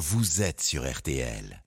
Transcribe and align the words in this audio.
vous 0.00 0.40
êtes 0.40 0.62
sur 0.62 0.90
RTL 0.90 1.62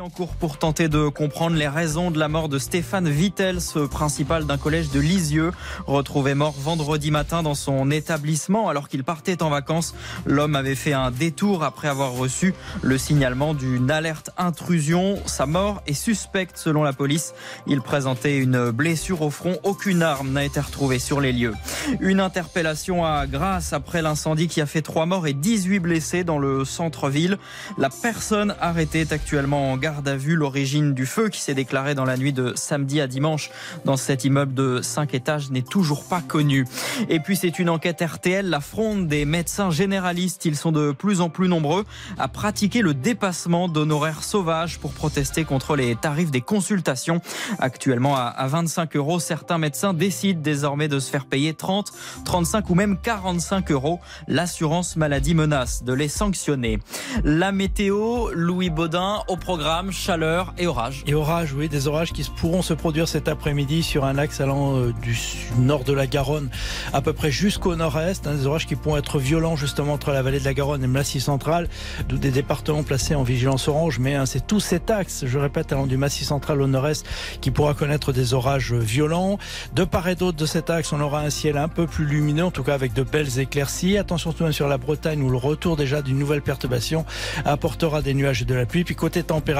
en 0.00 0.10
cours 0.10 0.34
pour 0.34 0.58
tenter 0.58 0.88
de 0.88 1.08
comprendre 1.08 1.56
les 1.56 1.68
raisons 1.68 2.10
de 2.10 2.18
la 2.18 2.28
mort 2.28 2.50
de 2.50 2.58
Stéphane 2.58 3.08
Vittel, 3.08 3.62
ce 3.62 3.78
principal 3.78 4.44
d'un 4.44 4.58
collège 4.58 4.90
de 4.90 5.00
Lisieux, 5.00 5.52
retrouvé 5.86 6.34
mort 6.34 6.54
vendredi 6.58 7.10
matin 7.10 7.42
dans 7.42 7.54
son 7.54 7.90
établissement 7.90 8.68
alors 8.68 8.88
qu'il 8.88 9.04
partait 9.04 9.42
en 9.42 9.48
vacances. 9.48 9.94
L'homme 10.26 10.54
avait 10.54 10.74
fait 10.74 10.92
un 10.92 11.10
détour 11.10 11.64
après 11.64 11.88
avoir 11.88 12.12
reçu 12.12 12.52
le 12.82 12.98
signalement 12.98 13.54
d'une 13.54 13.90
alerte 13.90 14.30
intrusion. 14.36 15.16
Sa 15.24 15.46
mort 15.46 15.82
est 15.86 15.94
suspecte 15.94 16.58
selon 16.58 16.82
la 16.82 16.92
police. 16.92 17.32
Il 17.66 17.80
présentait 17.80 18.36
une 18.36 18.70
blessure 18.72 19.22
au 19.22 19.30
front. 19.30 19.56
Aucune 19.62 20.02
arme 20.02 20.30
n'a 20.30 20.44
été 20.44 20.60
retrouvée 20.60 20.98
sur 20.98 21.20
les 21.20 21.32
lieux. 21.32 21.54
Une 22.00 22.20
interpellation 22.20 23.04
à 23.04 23.26
Grasse 23.26 23.72
après 23.72 24.02
l'incendie 24.02 24.48
qui 24.48 24.60
a 24.60 24.66
fait 24.66 24.82
trois 24.82 25.06
morts 25.06 25.26
et 25.26 25.32
18 25.32 25.78
blessés 25.78 26.24
dans 26.24 26.38
le 26.38 26.66
centre-ville. 26.66 27.38
La 27.78 27.88
personne 27.88 28.54
arrêtée 28.60 29.00
est 29.00 29.12
actuellement 29.12 29.72
en 29.72 29.76
garde 29.76 29.85
à 29.86 30.16
vue. 30.16 30.34
L'origine 30.34 30.94
du 30.94 31.06
feu 31.06 31.28
qui 31.28 31.40
s'est 31.40 31.54
déclaré 31.54 31.94
dans 31.94 32.04
la 32.04 32.16
nuit 32.16 32.32
de 32.32 32.52
samedi 32.56 33.00
à 33.00 33.06
dimanche 33.06 33.50
dans 33.84 33.96
cet 33.96 34.24
immeuble 34.24 34.54
de 34.54 34.80
5 34.82 35.14
étages 35.14 35.50
n'est 35.50 35.62
toujours 35.62 36.04
pas 36.04 36.20
connue. 36.20 36.66
Et 37.08 37.20
puis 37.20 37.36
c'est 37.36 37.58
une 37.58 37.68
enquête 37.68 38.02
RTL, 38.02 38.48
la 38.48 38.60
fronde 38.60 39.06
des 39.06 39.24
médecins 39.24 39.70
généralistes. 39.70 40.44
Ils 40.44 40.56
sont 40.56 40.72
de 40.72 40.92
plus 40.92 41.20
en 41.20 41.28
plus 41.28 41.48
nombreux 41.48 41.84
à 42.18 42.28
pratiquer 42.28 42.82
le 42.82 42.94
dépassement 42.94 43.68
d'honoraires 43.68 44.24
sauvages 44.24 44.78
pour 44.78 44.92
protester 44.92 45.44
contre 45.44 45.76
les 45.76 45.94
tarifs 45.94 46.30
des 46.30 46.40
consultations. 46.40 47.20
Actuellement 47.58 48.16
à 48.16 48.46
25 48.46 48.96
euros, 48.96 49.20
certains 49.20 49.58
médecins 49.58 49.94
décident 49.94 50.40
désormais 50.40 50.88
de 50.88 50.98
se 50.98 51.10
faire 51.10 51.26
payer 51.26 51.54
30, 51.54 51.92
35 52.24 52.70
ou 52.70 52.74
même 52.74 52.98
45 52.98 53.70
euros. 53.70 54.00
L'assurance 54.26 54.96
maladie 54.96 55.34
menace 55.34 55.84
de 55.84 55.92
les 55.92 56.08
sanctionner. 56.08 56.78
La 57.24 57.52
météo, 57.52 58.30
Louis 58.32 58.70
Baudin 58.70 59.22
au 59.28 59.36
programme 59.36 59.65
chaleur 59.90 60.54
et 60.58 60.66
orage. 60.66 61.02
Et 61.06 61.14
orage, 61.14 61.52
oui, 61.52 61.68
des 61.68 61.88
orages 61.88 62.12
qui 62.12 62.22
pourront 62.36 62.62
se 62.62 62.72
produire 62.72 63.08
cet 63.08 63.28
après-midi 63.28 63.82
sur 63.82 64.04
un 64.04 64.16
axe 64.16 64.40
allant 64.40 64.76
euh, 64.76 64.92
du 65.02 65.18
nord 65.58 65.84
de 65.84 65.92
la 65.92 66.06
Garonne 66.06 66.50
à 66.92 67.00
peu 67.00 67.12
près 67.12 67.30
jusqu'au 67.30 67.74
nord-est. 67.74 68.26
Hein, 68.26 68.34
des 68.34 68.46
orages 68.46 68.66
qui 68.66 68.76
pourront 68.76 68.96
être 68.96 69.18
violents 69.18 69.56
justement 69.56 69.94
entre 69.94 70.12
la 70.12 70.22
vallée 70.22 70.38
de 70.38 70.44
la 70.44 70.54
Garonne 70.54 70.82
et 70.82 70.86
le 70.86 70.92
Massif 70.92 71.24
central, 71.24 71.68
d'où 72.08 72.16
des 72.16 72.30
départements 72.30 72.84
placés 72.84 73.14
en 73.14 73.24
vigilance 73.24 73.66
orange. 73.66 73.98
Mais 73.98 74.14
hein, 74.14 74.24
c'est 74.26 74.46
tout 74.46 74.60
cet 74.60 74.90
axe, 74.90 75.24
je 75.26 75.38
répète, 75.38 75.72
allant 75.72 75.86
du 75.86 75.96
Massif 75.96 76.28
central 76.28 76.62
au 76.62 76.68
nord-est, 76.68 77.04
qui 77.40 77.50
pourra 77.50 77.74
connaître 77.74 78.12
des 78.12 78.34
orages 78.34 78.72
violents. 78.72 79.38
De 79.74 79.84
part 79.84 80.08
et 80.08 80.14
d'autre 80.14 80.38
de 80.38 80.46
cet 80.46 80.70
axe, 80.70 80.92
on 80.92 81.00
aura 81.00 81.20
un 81.20 81.30
ciel 81.30 81.56
un 81.56 81.68
peu 81.68 81.86
plus 81.86 82.04
lumineux, 82.04 82.44
en 82.44 82.50
tout 82.52 82.62
cas 82.62 82.74
avec 82.74 82.92
de 82.92 83.02
belles 83.02 83.40
éclaircies. 83.40 83.98
Attention 83.98 84.32
tout 84.32 84.44
même 84.44 84.52
sur 84.52 84.68
la 84.68 84.78
Bretagne 84.78 85.22
où 85.22 85.30
le 85.30 85.38
retour 85.38 85.76
déjà 85.76 86.02
d'une 86.02 86.18
nouvelle 86.18 86.42
perturbation 86.42 87.04
apportera 87.44 88.00
des 88.02 88.14
nuages 88.14 88.42
et 88.42 88.44
de 88.44 88.54
la 88.54 88.66
pluie. 88.66 88.84
Puis 88.84 88.94
côté 88.94 89.22
température, 89.24 89.55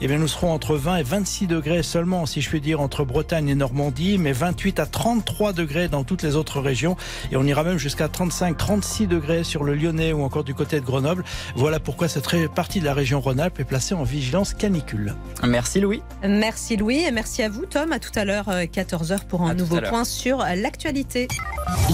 eh 0.00 0.06
bien, 0.06 0.18
nous 0.18 0.28
serons 0.28 0.52
entre 0.52 0.76
20 0.76 0.96
et 0.96 1.02
26 1.02 1.46
degrés 1.46 1.82
seulement, 1.82 2.26
si 2.26 2.40
je 2.40 2.48
puis 2.48 2.60
dire, 2.60 2.80
entre 2.80 3.04
Bretagne 3.04 3.48
et 3.48 3.54
Normandie, 3.54 4.18
mais 4.18 4.32
28 4.32 4.80
à 4.80 4.86
33 4.86 5.52
degrés 5.52 5.88
dans 5.88 6.04
toutes 6.04 6.22
les 6.22 6.36
autres 6.36 6.60
régions. 6.60 6.96
Et 7.32 7.36
on 7.36 7.44
ira 7.44 7.64
même 7.64 7.78
jusqu'à 7.78 8.08
35, 8.08 8.56
36 8.56 9.06
degrés 9.06 9.44
sur 9.44 9.64
le 9.64 9.74
Lyonnais 9.74 10.12
ou 10.12 10.22
encore 10.22 10.44
du 10.44 10.54
côté 10.54 10.80
de 10.80 10.84
Grenoble. 10.84 11.24
Voilà 11.56 11.80
pourquoi 11.80 12.08
cette 12.08 12.24
partie 12.54 12.80
de 12.80 12.84
la 12.84 12.94
région 12.94 13.20
Rhône-Alpes 13.20 13.60
est 13.60 13.64
placée 13.64 13.94
en 13.94 14.04
vigilance 14.04 14.54
canicule. 14.54 15.14
Merci 15.42 15.80
Louis. 15.80 16.02
Merci 16.22 16.76
Louis 16.76 17.04
et 17.04 17.10
merci 17.10 17.42
à 17.42 17.48
vous 17.48 17.66
Tom. 17.66 17.92
À 17.92 17.98
tout 17.98 18.12
à 18.14 18.24
l'heure, 18.24 18.48
14h 18.48 19.12
euh, 19.12 19.18
pour 19.28 19.42
un 19.42 19.54
nouveau 19.54 19.80
point 19.80 20.04
sur 20.04 20.38
l'actualité. 20.38 21.28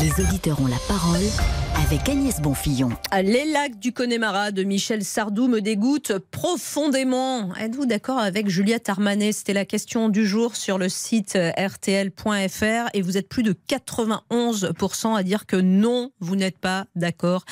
Les 0.01 0.25
auditeurs 0.25 0.61
ont 0.61 0.67
la 0.67 0.79
parole 0.89 1.70
avec 1.87 2.09
Agnès 2.09 2.41
Bonfillon. 2.41 2.91
Les 3.23 3.45
lacs 3.45 3.79
du 3.79 3.93
Connemara 3.93 4.51
de 4.51 4.63
Michel 4.65 5.05
Sardou 5.05 5.49
me 5.49 5.61
dégoûtent 5.61 6.19
profondément. 6.31 7.55
Êtes-vous 7.55 7.87
d'accord 7.87 8.19
avec 8.19 8.49
Juliette 8.49 8.89
Armanet? 8.89 9.33
C'était 9.33 9.53
la 9.53 9.65
question 9.65 10.09
du 10.09 10.27
jour 10.27 10.57
sur 10.57 10.79
le 10.79 10.89
site 10.89 11.37
rtl.fr 11.37 12.89
et 12.93 13.03
vous 13.03 13.17
êtes 13.17 13.29
plus 13.29 13.43
de 13.43 13.55
91% 13.69 15.17
à 15.17 15.23
dire 15.23 15.47
que 15.47 15.57
non, 15.57 16.11
vous 16.21 16.37
n'êtes 16.37 16.59
pas 16.59 16.87
d'accord 16.97 17.45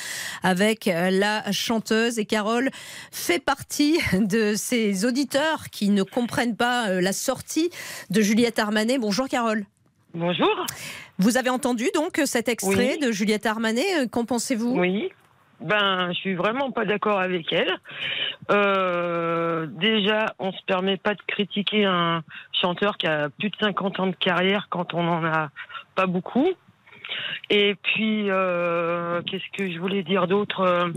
avec 0.43 0.85
la 0.85 1.51
chanteuse. 1.51 2.19
Et 2.19 2.25
Carole 2.25 2.69
fait 3.11 3.39
partie 3.39 3.99
de 4.13 4.53
ces 4.55 5.05
auditeurs 5.05 5.69
qui 5.71 5.89
ne 5.89 6.03
comprennent 6.03 6.55
pas 6.55 6.89
euh, 6.89 7.01
la 7.01 7.13
sortie 7.13 7.69
de 8.09 8.21
Juliette 8.21 8.59
Armanet. 8.59 8.99
Bonjour 8.99 9.27
Carole. 9.27 9.65
Bonjour. 10.13 10.65
Vous 11.19 11.37
avez 11.37 11.49
entendu 11.49 11.87
donc 11.93 12.21
cet 12.25 12.47
extrait 12.47 12.97
de 12.97 13.11
Juliette 13.11 13.45
Armanet. 13.45 14.03
Euh, 14.03 14.07
qu'en 14.07 14.23
pensez-vous? 14.23 14.79
Oui. 14.79 15.11
Ben, 15.59 16.13
je 16.13 16.17
suis 16.17 16.35
vraiment 16.35 16.71
pas 16.71 16.85
d'accord 16.85 17.19
avec 17.19 17.51
elle. 17.51 17.77
Euh, 18.49 19.67
déjà, 19.67 20.33
on 20.39 20.53
se 20.53 20.63
permet 20.65 20.95
pas 20.95 21.15
de 21.15 21.21
critiquer 21.27 21.83
un 21.83 22.23
chanteur 22.53 22.97
qui 22.97 23.07
a 23.07 23.27
plus 23.29 23.49
de 23.49 23.55
50 23.59 23.99
ans 23.99 24.07
de 24.07 24.15
carrière 24.15 24.67
quand 24.69 24.93
on 24.93 25.05
en 25.05 25.25
a 25.25 25.49
pas 25.95 26.05
beaucoup. 26.05 26.47
Et 27.49 27.75
puis, 27.75 28.29
euh, 28.29 29.21
qu'est-ce 29.23 29.57
que 29.57 29.69
je 29.69 29.77
voulais 29.79 30.03
dire 30.03 30.27
d'autre? 30.27 30.93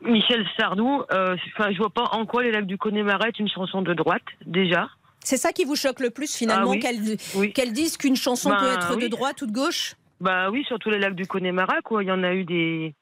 Michel 0.00 0.46
Sardou, 0.58 1.02
enfin, 1.10 1.70
je 1.70 1.76
vois 1.76 1.90
pas 1.90 2.08
en 2.12 2.24
quoi 2.24 2.42
les 2.42 2.50
lacs 2.52 2.66
du 2.66 2.78
Connemara 2.78 3.28
est 3.28 3.38
une 3.38 3.50
chanson 3.50 3.82
de 3.82 3.92
droite, 3.92 4.22
déjà. 4.46 4.88
C'est 5.24 5.36
ça 5.36 5.52
qui 5.52 5.64
vous 5.64 5.76
choque 5.76 6.00
le 6.00 6.10
plus 6.10 6.34
finalement, 6.34 6.72
ah 6.72 7.46
qu'elle 7.54 7.72
dise 7.72 7.96
qu'une 7.96 8.16
chanson 8.16 8.50
peut 8.50 8.56
ben 8.60 8.74
être 8.74 8.96
de 8.96 9.08
droite 9.08 9.40
ou 9.42 9.46
de 9.46 9.52
gauche? 9.52 9.94
Bah 10.20 10.50
oui, 10.50 10.64
surtout 10.66 10.90
les 10.90 10.98
lacs 10.98 11.14
du 11.14 11.26
Connemara, 11.26 11.80
quoi. 11.82 12.02
Il 12.02 12.08
y 12.08 12.12
en 12.12 12.22
a 12.22 12.32
eu 12.32 12.44
des 12.44 12.94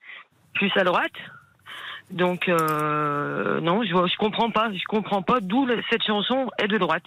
plus 0.55 0.71
à 0.77 0.85
droite. 0.85 1.13
Donc 2.11 2.49
euh, 2.49 3.61
non, 3.61 3.83
je, 3.83 3.89
je 3.89 4.17
comprends 4.17 4.51
pas, 4.51 4.71
je 4.73 4.85
comprends 4.89 5.23
pas 5.23 5.41
d'où 5.41 5.67
cette 5.91 6.03
chanson 6.03 6.51
est 6.59 6.69
de 6.69 6.77
droite. 6.77 7.05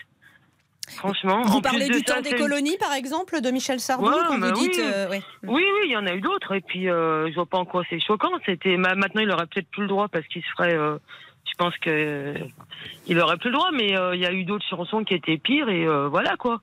Franchement. 0.98 1.44
Vous 1.44 1.62
parlez 1.62 1.88
du 1.88 2.04
temps 2.04 2.22
des 2.22 2.36
colonies, 2.36 2.78
par 2.78 2.94
exemple, 2.94 3.40
de 3.40 3.52
Michel 3.52 3.80
Sardou, 3.80 4.12
quand 4.28 4.38
vous 4.38 4.52
dites. 4.52 4.80
Euh, 4.80 5.08
oui. 5.10 5.22
oui. 5.44 5.64
il 5.86 5.92
y 5.92 5.98
en 5.98 6.06
a 6.06 6.14
eu 6.14 6.20
d'autres. 6.20 6.54
Et 6.56 6.62
puis, 6.62 6.90
euh, 6.90 7.30
je 7.30 7.36
vois 7.36 7.46
pas 7.46 7.58
en 7.58 7.66
quoi 7.66 7.84
c'est 7.90 8.02
choquant. 8.02 8.32
C'était 8.46 8.76
maintenant, 8.76 9.22
il 9.22 9.32
aurait 9.32 9.48
peut-être 9.48 9.70
plus 9.70 9.84
le 9.84 9.88
droit 9.88 10.10
parce 10.10 10.28
qu'il 10.28 10.42
se 10.42 10.50
ferait 10.50 10.78
je 11.46 11.54
pense 11.58 11.78
que 11.78 12.34
il 13.08 13.20
aurait 13.20 13.38
plus 13.38 13.50
le 13.50 13.58
droit, 13.58 13.72
mais 13.72 13.96
euh, 13.96 14.16
il 14.16 14.22
y 14.22 14.26
a 14.26 14.32
eu 14.32 14.44
d'autres 14.44 14.66
chansons 14.70 15.04
qui 15.04 15.14
étaient 15.14 15.38
pires 15.38 15.70
et 15.70 15.86
euh, 15.86 16.08
voilà 16.08 16.36
quoi. 16.36 16.62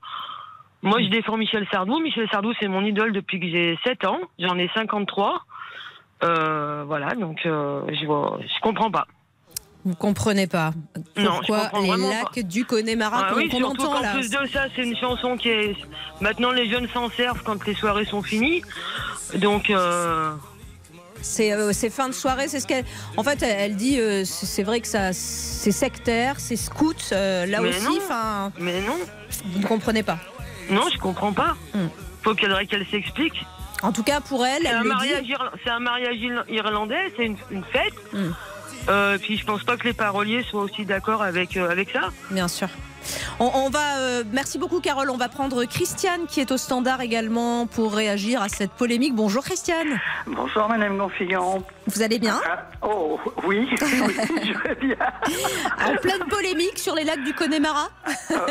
Moi, 0.83 0.99
je 1.03 1.09
défends 1.09 1.37
Michel 1.37 1.67
Sardou. 1.71 1.99
Michel 1.99 2.27
Sardou, 2.31 2.53
c'est 2.59 2.67
mon 2.67 2.83
idole 2.83 3.11
depuis 3.11 3.39
que 3.39 3.47
j'ai 3.47 3.77
7 3.83 4.03
ans. 4.05 4.19
J'en 4.39 4.57
ai 4.57 4.67
53. 4.73 5.45
Euh, 6.23 6.83
voilà, 6.87 7.13
donc 7.13 7.39
je 7.43 8.05
vois, 8.05 8.39
je 8.41 8.61
comprends 8.61 8.89
pas. 8.89 9.05
Vous 9.83 9.95
comprenez 9.95 10.45
pas 10.45 10.71
pourquoi 11.15 11.69
non, 11.73 11.81
les 11.81 12.09
lacs 12.09 12.39
du 12.47 12.65
Connemara 12.65 13.29
ah, 13.29 13.33
oui, 13.35 13.49
qu'on 13.49 13.63
entend 13.63 13.99
là. 13.99 14.11
En 14.11 14.13
plus 14.13 14.29
de 14.29 14.45
ça, 14.45 14.65
c'est 14.75 14.83
une 14.83 14.95
chanson 14.95 15.37
qui 15.37 15.49
est 15.49 15.75
maintenant 16.19 16.51
les 16.51 16.69
jeunes 16.69 16.87
s'en 16.89 17.09
servent 17.09 17.41
quand 17.43 17.65
les 17.65 17.73
soirées 17.73 18.05
sont 18.05 18.21
finies. 18.21 18.61
Donc 19.35 19.71
euh, 19.71 20.33
c'est 21.21 21.89
fin 21.89 22.07
de 22.09 22.13
soirée, 22.13 22.47
c'est 22.47 22.59
ce 22.59 22.67
qu'elle. 22.67 22.85
En 23.17 23.23
fait, 23.23 23.41
elle, 23.43 23.75
dit, 23.75 23.99
euh, 23.99 24.23
c'est 24.25 24.63
vrai 24.63 24.81
que 24.81 24.87
ça, 24.87 25.13
c'est 25.13 25.71
sectaire, 25.71 26.39
c'est 26.39 26.55
scout. 26.55 27.09
Euh, 27.11 27.45
là 27.45 27.61
aussi, 27.61 27.97
enfin. 27.97 28.51
Mais 28.59 28.81
non. 28.81 28.97
Vous 29.45 29.59
ne 29.59 29.65
comprenez 29.65 30.03
pas. 30.03 30.19
Non, 30.69 30.87
je 30.93 30.97
comprends 30.97 31.33
pas. 31.33 31.55
Hmm. 31.73 31.87
Faut 32.23 32.35
qu'elle 32.35 32.67
qu'elle 32.67 32.85
s'explique. 32.87 33.45
En 33.81 33.91
tout 33.91 34.03
cas, 34.03 34.21
pour 34.21 34.45
elle, 34.45 34.61
c'est 34.61 34.69
un, 34.69 34.83
mariage 34.83 35.25
un 35.65 35.79
mariage 35.79 36.17
irlandais, 36.49 37.11
c'est 37.17 37.25
une, 37.25 37.63
fête. 37.71 37.93
Hmm. 38.87 39.17
puis 39.21 39.37
je 39.37 39.45
pense 39.45 39.63
pas 39.63 39.77
que 39.77 39.83
les 39.85 39.93
paroliers 39.93 40.43
soient 40.43 40.61
aussi 40.61 40.85
d'accord 40.85 41.23
avec 41.23 41.55
avec 41.57 41.91
ça. 41.91 42.09
Bien 42.29 42.47
sûr. 42.47 42.67
On, 43.39 43.69
va, 43.69 43.97
euh, 43.97 44.23
merci 44.31 44.59
beaucoup 44.59 44.79
Carole. 44.79 45.09
On 45.09 45.17
va 45.17 45.29
prendre 45.29 45.63
Christiane 45.65 46.27
qui 46.27 46.39
est 46.39 46.51
au 46.51 46.57
standard 46.57 47.01
également 47.01 47.65
pour 47.65 47.93
réagir 47.93 48.41
à 48.41 48.49
cette 48.49 48.71
polémique. 48.71 49.15
Bonjour 49.15 49.43
Christiane. 49.43 49.99
Bonjour 50.27 50.69
Madame 50.69 50.97
Gonfillon. 50.97 51.63
Vous 51.87 52.01
allez 52.01 52.19
bien? 52.19 52.39
Ah, 52.47 52.65
Oh 52.83 53.19
oui, 53.45 53.67
je 53.79 54.67
vais 54.67 54.75
bien. 54.75 54.95
En 55.85 55.95
pleine 55.95 56.23
polémique 56.29 56.77
sur 56.77 56.95
les 56.95 57.03
lacs 57.03 57.23
du 57.23 57.33
Connemara? 57.33 57.89
Euh, 58.31 58.47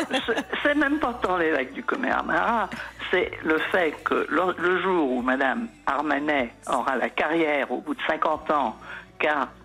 C'est 0.62 0.74
même 0.74 0.98
pas 0.98 1.18
tant 1.22 1.36
les 1.36 1.52
lacs 1.52 1.72
du 1.72 1.82
Connemara, 1.84 2.68
c'est 3.10 3.30
le 3.44 3.58
fait 3.70 3.94
que 4.04 4.26
le 4.28 4.82
jour 4.82 5.10
où 5.12 5.22
Madame 5.22 5.68
Armanet 5.86 6.52
aura 6.68 6.96
la 6.96 7.08
carrière 7.08 7.70
au 7.70 7.80
bout 7.80 7.94
de 7.94 8.00
50 8.08 8.50
ans 8.50 8.76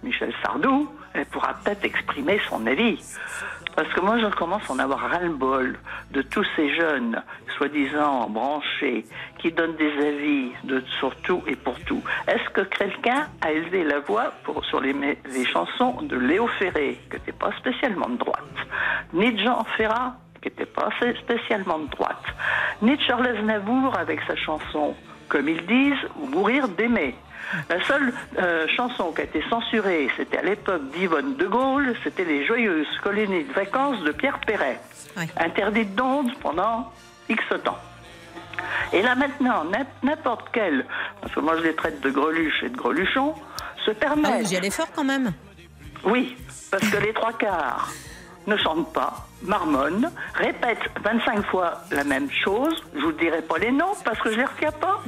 Michel 0.03 0.33
Sardou, 0.43 0.89
elle 1.13 1.25
pourra 1.25 1.53
peut-être 1.63 1.85
exprimer 1.85 2.39
son 2.49 2.65
avis. 2.67 2.99
Parce 3.75 3.91
que 3.93 3.99
moi, 3.99 4.17
je 4.19 4.27
commence 4.27 4.69
à 4.69 4.73
en 4.73 4.79
avoir 4.79 4.99
ras-le-bol 4.99 5.77
de 6.11 6.21
tous 6.21 6.45
ces 6.55 6.73
jeunes, 6.75 7.21
soi-disant 7.57 8.29
branchés, 8.29 9.05
qui 9.39 9.51
donnent 9.51 9.75
des 9.75 9.91
avis 10.07 10.51
sur 10.99 11.13
tout 11.17 11.43
et 11.47 11.55
pour 11.55 11.77
tout. 11.81 12.01
Est-ce 12.27 12.49
que 12.51 12.61
quelqu'un 12.61 13.27
a 13.41 13.51
élevé 13.51 13.83
la 13.83 13.99
voix 13.99 14.33
pour, 14.43 14.63
sur 14.65 14.79
les, 14.79 14.93
les 14.93 15.45
chansons 15.45 16.01
de 16.01 16.17
Léo 16.17 16.47
Ferré, 16.59 16.97
qui 17.09 17.17
n'était 17.17 17.33
pas 17.33 17.51
spécialement 17.59 18.07
de 18.07 18.17
droite, 18.17 18.43
ni 19.13 19.33
de 19.33 19.43
Jean 19.43 19.63
Ferrat, 19.75 20.15
qui 20.41 20.49
n'était 20.49 20.65
pas 20.65 20.89
spécialement 21.21 21.79
de 21.79 21.87
droite, 21.87 22.25
ni 22.81 22.95
de 22.95 23.01
Charles 23.01 23.27
Aznavour 23.27 23.97
avec 23.97 24.21
sa 24.27 24.35
chanson 24.37 24.95
comme 25.29 25.49
ils 25.49 25.65
disent, 25.65 25.99
ou 26.19 26.27
mourir 26.27 26.67
d'aimer. 26.67 27.15
La 27.69 27.83
seule 27.85 28.11
euh, 28.39 28.67
chanson 28.75 29.11
qui 29.11 29.21
a 29.21 29.23
été 29.25 29.43
censurée, 29.49 30.09
c'était 30.17 30.37
à 30.39 30.41
l'époque 30.41 30.89
d'Yvonne 30.91 31.35
de 31.35 31.45
Gaulle, 31.45 31.95
c'était 32.03 32.25
Les 32.25 32.45
joyeuses 32.45 32.87
colonies 33.03 33.43
de 33.43 33.53
vacances 33.53 34.01
de 34.03 34.11
Pierre 34.11 34.39
Perret, 34.45 34.79
interdite 35.37 35.93
d'ondes 35.95 36.31
pendant 36.41 36.91
X 37.29 37.43
temps. 37.63 37.77
Et 38.93 39.01
là 39.03 39.15
maintenant, 39.15 39.63
n'im- 39.65 39.85
n'importe 40.01 40.47
quel, 40.53 40.85
parce 41.21 41.33
que 41.35 41.39
moi 41.39 41.55
je 41.57 41.63
les 41.63 41.75
traite 41.75 42.01
de 42.01 42.09
greluches 42.09 42.63
et 42.63 42.69
de 42.69 42.77
greluchons, 42.77 43.35
se 43.85 43.91
Ah, 43.91 43.93
permet 43.93 44.41
vous 44.41 44.53
y 44.53 44.57
allez 44.57 44.71
fort 44.71 44.87
quand 44.95 45.03
même. 45.03 45.31
oui, 46.03 46.35
parce 46.71 46.87
que 46.89 46.97
les 46.97 47.13
trois 47.13 47.33
quarts 47.33 47.89
ne 48.47 48.57
chantent 48.57 48.91
pas, 48.93 49.27
marmonnent, 49.41 50.11
répètent 50.35 50.79
25 51.03 51.45
fois 51.47 51.81
la 51.91 52.03
même 52.03 52.29
chose. 52.43 52.83
Je 52.95 53.01
vous 53.01 53.11
dirai 53.13 53.41
pas 53.41 53.57
les 53.57 53.71
noms 53.71 53.93
parce 54.03 54.19
que 54.19 54.31
je 54.31 54.37
les 54.37 54.45
retiens 54.45 54.71
pas. 54.71 55.01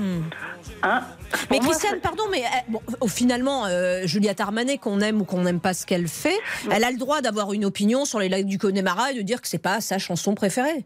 Hein 0.84 1.02
Pour 1.32 1.40
Mais 1.52 1.60
moi, 1.60 1.70
Christiane, 1.70 2.00
pardon, 2.02 2.24
mais 2.32 2.44
bon, 2.68 2.82
au- 3.02 3.08
finalement, 3.08 3.66
euh, 3.66 4.02
Juliette 4.06 4.42
Armanet, 4.42 4.78
qu'on 4.78 5.00
aime 5.02 5.22
ou 5.22 5.26
qu'on 5.26 5.42
n'aime 5.42 5.60
pas 5.60 5.74
ce 5.74 5.86
qu'elle 5.86 6.08
fait, 6.08 6.38
elle 6.72 6.84
a 6.84 6.92
le 6.92 6.98
droit 6.98 7.22
d'avoir 7.22 7.54
une 7.54 7.66
opinion 7.66 8.06
sur 8.06 8.20
les 8.20 8.30
lacs 8.30 8.46
du 8.46 8.58
Connemara 8.58 9.12
et 9.12 9.16
de 9.16 9.22
dire 9.22 9.42
que 9.42 9.48
c'est 9.48 9.62
pas 9.62 9.82
sa 9.82 9.98
chanson 9.98 10.36
préférée. 10.36 10.86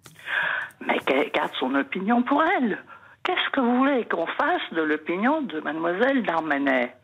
Mais 0.87 0.97
qu'elle 1.05 1.31
garde 1.31 1.51
son 1.59 1.73
opinion 1.75 2.23
pour 2.23 2.41
elle. 2.43 2.77
Qu'est-ce 3.23 3.49
que 3.51 3.61
vous 3.61 3.77
voulez 3.77 4.05
qu'on 4.05 4.25
fasse 4.25 4.61
de 4.71 4.81
l'opinion 4.81 5.41
de 5.43 5.59
Mademoiselle 5.59 6.23
Darmanet? 6.23 6.95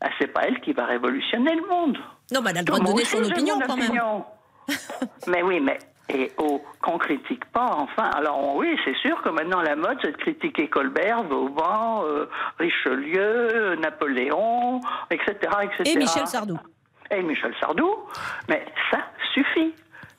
Ah, 0.00 0.08
C'est 0.18 0.26
pas 0.28 0.42
elle 0.48 0.60
qui 0.60 0.72
va 0.72 0.86
révolutionner 0.86 1.54
le 1.54 1.68
monde. 1.68 1.96
Non, 2.32 2.40
bah, 2.40 2.50
elle 2.50 2.58
a 2.58 2.60
le 2.60 2.66
droit 2.66 2.78
de 2.80 2.84
donner 2.84 3.04
son 3.04 3.22
opinion 3.22 3.56
mon 3.56 3.66
quand 3.66 3.76
même. 3.76 3.92
Mais 5.26 5.42
oui, 5.42 5.60
mais 5.60 5.78
et 6.12 6.32
oh, 6.38 6.60
qu'on 6.82 6.98
critique 6.98 7.44
pas, 7.52 7.70
enfin. 7.78 8.10
Alors 8.16 8.56
oui, 8.56 8.76
c'est 8.84 8.96
sûr 8.96 9.22
que 9.22 9.28
maintenant 9.28 9.62
la 9.62 9.76
mode, 9.76 9.96
c'est 10.02 10.10
de 10.10 10.16
critiquer 10.16 10.68
Colbert, 10.68 11.22
Vauban, 11.22 12.02
euh, 12.04 12.26
Richelieu, 12.58 13.76
Napoléon, 13.76 14.80
etc., 15.10 15.34
etc. 15.62 15.82
Et 15.94 15.96
Michel 15.96 16.26
Sardou. 16.26 16.58
Et 17.12 17.22
Michel 17.22 17.54
Sardou. 17.60 17.94
Mais 18.48 18.64
ça 18.90 18.98
suffit. 19.34 19.72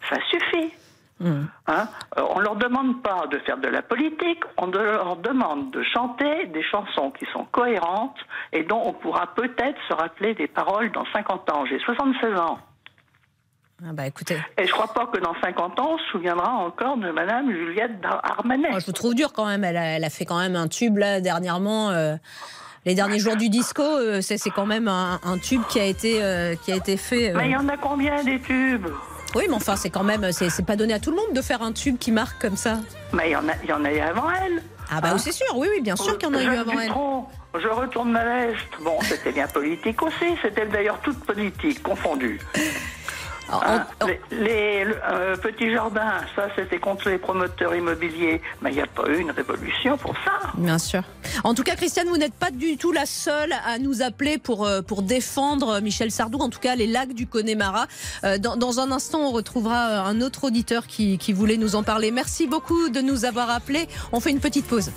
Ça 0.09 0.15
suffit. 0.30 0.74
Mmh. 1.19 1.44
Hein 1.68 1.88
Euh, 2.18 2.24
on 2.36 2.39
leur 2.39 2.56
demande 2.56 3.03
pas 3.03 3.27
de 3.30 3.38
faire 3.39 3.57
de 3.57 3.68
la 3.68 3.81
politique, 3.83 4.39
on 4.57 4.68
de- 4.68 4.80
leur 4.80 5.18
demande 5.18 5.69
de 5.71 5.83
chanter 5.83 6.48
des 6.48 6.63
chansons 6.63 7.12
qui 7.12 7.25
sont 7.31 7.45
cohérentes 7.51 8.18
et 8.53 8.63
dont 8.63 8.81
on 8.83 8.94
pourra 8.94 9.27
peut-être 9.27 9.77
se 9.88 9.94
rappeler 9.94 10.33
des 10.33 10.48
paroles 10.48 10.92
dans 10.92 11.06
50 11.13 11.50
ans. 11.51 11.65
J'ai 11.65 11.80
76 11.80 12.39
ans. 12.39 12.57
Ah 13.83 13.94
bah 13.94 14.06
écoutez, 14.06 14.38
Et 14.60 14.68
je 14.68 14.72
crois 14.72 14.94
pas 14.94 15.07
que 15.07 15.18
dans 15.19 15.33
50 15.42 15.80
ans, 15.80 15.89
on 15.94 15.98
se 15.98 16.04
souviendra 16.12 16.51
encore 16.54 16.98
de 16.98 17.10
Madame 17.12 17.51
Juliette 17.51 17.94
Armanet. 18.24 18.69
moi, 18.69 18.80
je 18.80 18.86
vous 18.86 18.92
trouve 18.92 19.16
dur 19.16 19.33
quand 19.33 19.48
même. 19.48 19.63
Elle 19.63 19.78
a, 19.78 19.83
elle 19.98 20.04
a 20.04 20.10
fait 20.12 20.25
quand 20.25 20.38
même 20.39 20.56
un 20.56 20.68
tube 20.68 20.98
là 20.98 21.19
dernièrement. 21.19 21.89
euh, 21.89 22.16
les 22.86 22.94
derniers 22.94 23.18
jours 23.19 23.36
du 23.38 23.50
disco, 23.50 23.81
euh, 23.81 24.22
c'est 24.22 24.38
quand 24.51 24.66
même 24.68 24.88
un, 24.88 25.19
un 25.24 25.38
tube 25.39 25.62
qui 25.69 25.80
a 25.80 25.86
été, 25.86 26.24
euh, 26.24 26.56
qui 26.63 26.72
a 26.72 26.75
été 26.75 26.95
fait. 26.98 27.33
Mais 27.36 27.45
il 27.48 27.51
y 27.51 27.56
en 27.56 27.68
a 27.69 27.78
combien 27.78 28.24
des 28.24 28.39
tubes? 28.39 28.88
Oui, 29.33 29.45
mais 29.50 29.56
enfin, 29.56 29.75
c'est 29.75 29.89
quand 29.89 30.04
même, 30.04 30.31
c'est 30.31 30.66
pas 30.66 30.75
donné 30.75 30.94
à 30.94 31.00
tout 31.00 31.10
le 31.10 31.16
monde 31.16 31.34
de 31.34 31.42
faire 31.42 31.62
un 31.63 31.72
tube 31.72 31.98
qui 31.98 32.12
marque 32.12 32.39
comme 32.42 32.57
ça. 32.57 32.80
Mais 33.13 33.30
il 33.30 33.31
y 33.31 33.36
en 33.36 33.48
a, 33.48 33.54
il 33.63 33.69
y 33.69 33.74
en 33.74 33.84
a 33.86 33.92
eu 33.92 34.00
avant 34.00 34.30
elle. 34.30 34.62
Ah 34.92 35.00
bah 35.01 35.12
Hein? 35.13 35.18
c'est 35.18 35.31
sûr, 35.31 35.48
oui, 35.56 35.68
oui, 35.74 35.81
bien 35.81 35.95
sûr 35.95 36.18
qu'il 36.19 36.27
y 36.30 36.31
en 36.31 36.36
a 36.36 36.44
eu 36.44 36.48
avant 36.57 36.72
elle. 36.80 36.88
Dutronc, 36.88 37.30
Je 37.60 37.68
retourne 37.68 38.12
ma 38.12 38.25
veste. 38.25 38.68
Bon, 38.84 39.00
c'était 39.01 39.31
bien 39.31 39.48
politique 39.48 40.01
aussi. 40.04 40.25
C'était 40.42 40.66
d'ailleurs 40.66 41.00
toute 41.01 41.19
politique, 41.24 41.81
confondue. 41.81 42.39
En- 43.49 43.59
les 44.07 44.19
les- 44.31 44.85
le- 44.85 44.97
euh, 45.11 45.35
petits 45.35 45.71
jardins, 45.73 46.13
ça 46.35 46.47
c'était 46.55 46.79
contre 46.79 47.09
les 47.09 47.17
promoteurs 47.17 47.75
immobiliers. 47.75 48.41
Mais 48.61 48.69
il 48.71 48.75
n'y 48.75 48.81
a 48.81 48.88
pas 48.88 49.07
eu 49.09 49.17
une 49.19 49.31
révolution 49.31 49.97
pour 49.97 50.13
ça. 50.23 50.51
Bien 50.55 50.77
sûr. 50.77 51.01
En 51.43 51.53
tout 51.53 51.63
cas, 51.63 51.75
Christiane, 51.75 52.07
vous 52.07 52.17
n'êtes 52.17 52.33
pas 52.33 52.51
du 52.51 52.77
tout 52.77 52.91
la 52.91 53.05
seule 53.05 53.53
à 53.65 53.77
nous 53.79 54.01
appeler 54.01 54.38
pour, 54.38 54.65
euh, 54.65 54.81
pour 54.81 55.01
défendre 55.01 55.79
Michel 55.81 56.11
Sardou, 56.11 56.38
en 56.39 56.49
tout 56.49 56.59
cas 56.59 56.75
les 56.75 56.88
lacs 56.88 57.13
du 57.13 57.27
Connemara. 57.27 57.88
Euh, 58.23 58.38
Dans, 58.38 58.55
dans 58.55 58.79
un 58.79 58.91
instant, 58.91 59.19
on 59.19 59.31
retrouvera 59.31 59.88
euh, 59.89 60.03
un 60.03 60.21
autre 60.21 60.45
auditeur 60.45 60.88
qui, 60.88 61.17
qui 61.17 61.33
voulait 61.33 61.57
nous 61.57 61.75
en 61.75 61.83
parler. 61.83 62.11
Merci 62.11 62.47
beaucoup 62.47 62.89
de 62.89 63.01
nous 63.01 63.25
avoir 63.25 63.49
appelés. 63.49 63.88
On 64.13 64.19
fait 64.21 64.31
une 64.31 64.39
petite 64.39 64.67
pause. 64.67 64.91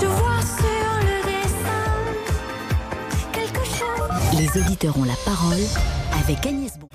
Je 0.00 0.06
vois 0.06 0.40
sur 0.42 0.90
le 1.00 1.24
dessin 1.26 1.84
quelque 3.32 3.64
chose. 3.64 4.38
Les 4.38 4.60
auditeurs 4.60 4.96
ont 4.98 5.04
la 5.04 5.16
parole 5.24 5.58
avec 6.22 6.46
Agnès 6.46 6.78
Bon. 6.78 6.88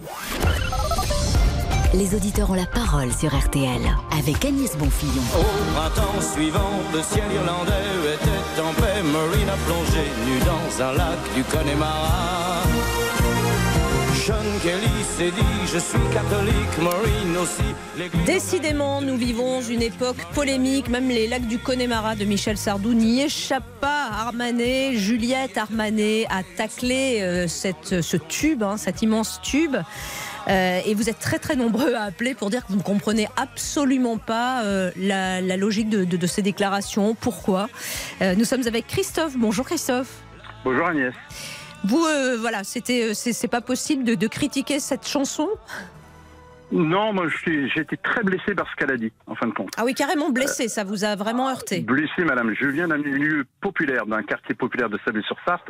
Les 1.94 2.16
auditeurs 2.16 2.50
ont 2.50 2.56
la 2.56 2.66
parole 2.66 3.12
sur 3.14 3.36
RTL 3.36 3.82
avec 4.18 4.44
Agnès 4.44 4.76
Bonfillon. 4.78 5.22
Au 5.38 5.74
printemps 5.76 6.22
suivant, 6.34 6.72
le 6.94 7.02
ciel 7.04 7.26
irlandais 7.32 8.16
était 8.16 8.62
en 8.62 8.74
paix. 8.74 9.04
Marine 9.04 9.50
a 9.50 9.58
plongé 9.68 10.08
nu 10.26 10.40
dans 10.40 10.84
un 10.84 10.94
lac 10.94 11.20
du 11.36 11.44
Connemara. 11.44 12.63
Sean 14.26 14.36
Kelly 14.62 15.04
s'est 15.18 15.32
dit, 15.32 15.68
je 15.74 15.78
suis 15.80 16.00
catholique, 16.14 16.78
Marine 16.82 17.38
aussi. 17.38 18.10
Décidément, 18.26 19.02
nous 19.02 19.18
vivons 19.18 19.62
une 19.62 19.82
époque 19.82 20.16
polémique. 20.34 20.88
Même 20.88 21.10
les 21.10 21.28
lacs 21.28 21.48
du 21.48 21.58
Connemara 21.60 22.16
de 22.16 22.24
Michel 22.24 22.58
Sardou 22.58 22.94
n'y 22.94 23.22
échappent 23.22 23.80
pas. 23.82 24.08
Armanet, 24.12 24.94
Juliette 24.96 25.58
Armanet 25.58 26.26
a 26.30 26.42
taclé 26.56 27.20
euh, 27.22 27.48
cette, 27.48 28.02
ce 28.02 28.16
tube, 28.16 28.64
hein, 28.64 28.78
cet 28.78 29.02
immense 29.02 29.42
tube. 29.42 29.76
Euh, 30.48 30.80
et 30.86 30.94
vous 30.94 31.10
êtes 31.10 31.20
très 31.20 31.40
très 31.40 31.56
nombreux 31.58 31.94
à 31.94 32.04
appeler 32.04 32.34
pour 32.34 32.50
dire 32.50 32.62
que 32.66 32.72
vous 32.72 32.78
ne 32.78 32.84
comprenez 32.84 33.28
absolument 33.36 34.18
pas 34.18 34.64
euh, 34.64 34.92
la, 34.96 35.42
la 35.42 35.58
logique 35.58 35.90
de, 35.90 36.06
de- 36.06 36.18
de 36.18 36.28
ces 36.28 36.42
déclarations. 36.42 37.14
Pourquoi? 37.16 37.68
Euh, 38.22 38.36
Nous 38.36 38.46
sommes 38.46 38.66
avec 38.68 38.88
Christophe. 38.88 39.34
Bonjour 39.38 39.66
Christophe. 39.66 40.10
Bonjour 40.64 40.86
Agnès. 40.88 41.14
Vous, 41.84 42.06
euh, 42.06 42.38
voilà, 42.40 42.64
c'était, 42.64 43.10
euh, 43.10 43.14
c'est 43.14 43.48
pas 43.48 43.62
possible 43.62 44.04
de, 44.04 44.16
de 44.16 44.28
critiquer 44.28 44.80
cette 44.80 45.08
chanson. 45.08 45.50
Non, 46.72 47.14
moi 47.14 47.28
j'ai 47.46 47.82
été 47.82 47.98
très 47.98 48.24
blessé 48.24 48.56
par 48.56 48.68
ce 48.72 48.76
qu'elle 48.76 48.92
a 48.92 48.98
dit, 48.98 49.12
en 49.28 49.36
fin 49.36 49.48
de 49.48 49.54
compte. 49.54 49.70
Ah 49.78 49.84
oui, 49.86 49.94
carrément 49.94 50.32
blessé. 50.32 50.68
Ça 50.70 50.84
vous 50.84 51.04
a 51.04 51.16
vraiment 51.16 51.50
heurté. 51.50 51.82
Blessé, 51.82 52.24
madame. 52.24 52.54
Je 52.60 52.66
viens 52.66 52.88
d'un 52.88 52.98
milieu 52.98 53.46
populaire, 53.62 54.08
d'un 54.08 54.24
quartier 54.24 54.56
populaire 54.56 54.90
de 54.90 54.98
Sablé-sur-Sarthe. 55.06 55.70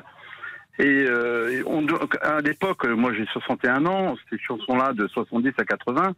Et, 0.80 1.06
euh, 1.07 1.51
et 1.51 1.63
on, 1.65 1.86
à 2.21 2.39
l'époque, 2.42 2.86
moi 2.86 3.13
j'ai 3.13 3.25
61 3.33 3.86
ans, 3.86 4.15
ces 4.30 4.39
chansons-là 4.39 4.94
de 4.94 5.07
70 5.07 5.51
à 5.57 5.65
80, 5.65 6.13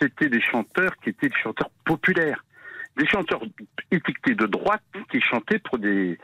c'était 0.00 0.28
des 0.28 0.42
chanteurs 0.42 0.96
qui 1.02 1.10
étaient 1.10 1.28
des 1.28 1.40
chanteurs 1.42 1.70
populaires. 1.84 2.44
Des 2.96 3.06
chanteurs 3.06 3.40
étiquetés 3.90 4.34
de 4.34 4.46
droite 4.46 4.82
qui 5.10 5.20
chantaient 5.20 5.58
pour 5.58 5.78
des 5.78 6.18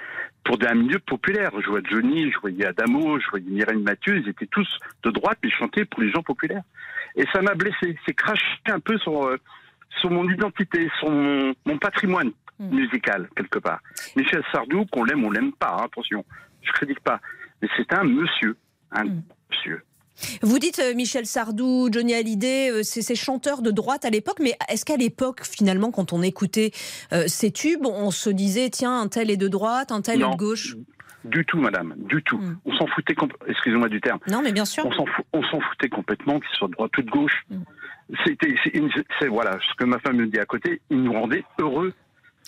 pour 0.44 0.59
un 0.67 0.75
milieu 0.75 0.99
populaire. 0.99 1.50
Je 1.61 1.67
voyais 1.69 1.87
Johnny, 1.91 2.31
je 2.31 2.38
voyais 2.38 2.67
Adamo, 2.67 3.19
je 3.19 3.29
voyais 3.31 3.47
Mireille 3.49 3.82
Mathieu, 3.82 4.19
ils 4.19 4.29
étaient 4.29 4.47
tous 4.47 4.69
de 5.03 5.11
droite, 5.11 5.38
mais 5.43 5.49
ils 5.49 5.55
chantaient 5.55 5.85
pour 5.87 6.02
les 6.02 6.11
gens 6.11 6.23
populaires. 6.23 6.62
Et 7.16 7.25
ça 7.33 7.40
m'a 7.42 7.54
blessé. 7.54 7.97
C'est 8.07 8.14
craché 8.14 8.45
un 8.66 8.81
peu 8.81 8.99
sur, 8.99 9.26
euh, 9.28 9.38
sur 10.00 10.11
mon 10.11 10.28
identité, 10.28 10.90
sur 10.99 11.11
mon, 11.11 11.54
mon 11.64 11.78
patrimoine 11.78 12.33
Mm. 12.61 12.75
musical, 12.75 13.28
quelque 13.37 13.61
part. 13.61 13.81
Michel 14.16 14.42
Sardou, 14.50 14.85
qu'on 14.87 15.04
l'aime 15.04 15.25
ou 15.25 15.31
l'aime 15.31 15.52
pas, 15.52 15.76
hein, 15.78 15.85
attention, 15.85 16.25
je 16.62 16.73
critique 16.73 16.99
pas. 17.00 17.21
Mais 17.62 17.69
c'est 17.76 17.92
un 17.95 18.02
monsieur, 18.02 18.57
un 18.90 19.04
Mm. 19.04 19.23
monsieur. 19.49 19.83
Vous 20.42 20.58
dites 20.58 20.78
euh, 20.78 20.94
Michel 20.94 21.26
Sardou, 21.26 21.88
Johnny 21.92 22.14
Hallyday, 22.14 22.70
euh, 22.70 22.82
c'est 22.82 23.02
ces 23.02 23.14
chanteurs 23.14 23.62
de 23.62 23.70
droite 23.70 24.04
à 24.04 24.10
l'époque, 24.10 24.38
mais 24.40 24.54
est-ce 24.68 24.84
qu'à 24.84 24.96
l'époque, 24.96 25.42
finalement, 25.44 25.90
quand 25.90 26.12
on 26.12 26.22
écoutait 26.22 26.72
euh, 27.12 27.25
ces 27.26 27.50
tubes, 27.50 27.87
on 27.87 28.10
se 28.10 28.30
disait, 28.30 28.70
tiens, 28.70 29.00
un 29.00 29.08
tel 29.08 29.30
est 29.30 29.37
de 29.37 29.48
droite, 29.48 29.92
un 29.92 30.00
tel 30.00 30.20
est 30.22 30.30
de 30.30 30.37
gauche? 30.37 30.76
Du 31.25 31.44
tout, 31.44 31.58
madame, 31.58 31.94
du 31.98 32.22
tout. 32.22 32.38
Mm. 32.38 32.58
On 32.64 32.76
s'en 32.76 32.87
foutait, 32.87 33.14
excusez-moi 33.48 33.88
du 33.88 34.00
terme, 34.00 34.18
Non, 34.30 34.40
mais 34.42 34.52
bien 34.52 34.64
sûr. 34.64 34.87
on 34.87 34.92
s'en 34.92 35.04
fou- 35.04 35.60
foutait 35.70 35.88
complètement 35.88 36.38
qu'ils 36.40 36.56
soient 36.56 36.68
de 36.68 36.72
droite 36.72 36.96
ou 36.96 37.02
de 37.02 37.10
gauche. 37.10 37.42
Mm. 37.50 37.56
C'était, 38.25 38.54
c'est- 39.20 39.26
voilà, 39.28 39.58
ce 39.68 39.75
que 39.76 39.84
ma 39.84 39.98
femme 39.98 40.16
me 40.16 40.26
dit 40.26 40.38
à 40.38 40.46
côté, 40.46 40.80
ils 40.90 41.02
nous 41.02 41.12
rendaient 41.12 41.44
heureux. 41.60 41.92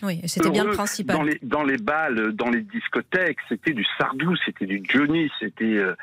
Oui, 0.03 0.21
c'était 0.27 0.51
bien 0.51 0.65
le 0.65 0.71
principal. 0.71 1.17
Dans 1.17 1.23
les, 1.23 1.39
dans 1.43 1.63
les 1.63 1.77
balles, 1.77 2.33
dans 2.33 2.51
les 2.51 2.63
discothèques, 2.63 3.39
c'était 3.49 3.73
du 3.73 3.85
Sardou, 3.99 4.35
c'était 4.45 4.67
du 4.67 4.81
Johnny, 4.89 5.31
c'était 5.39 5.65
euh, 5.65 5.95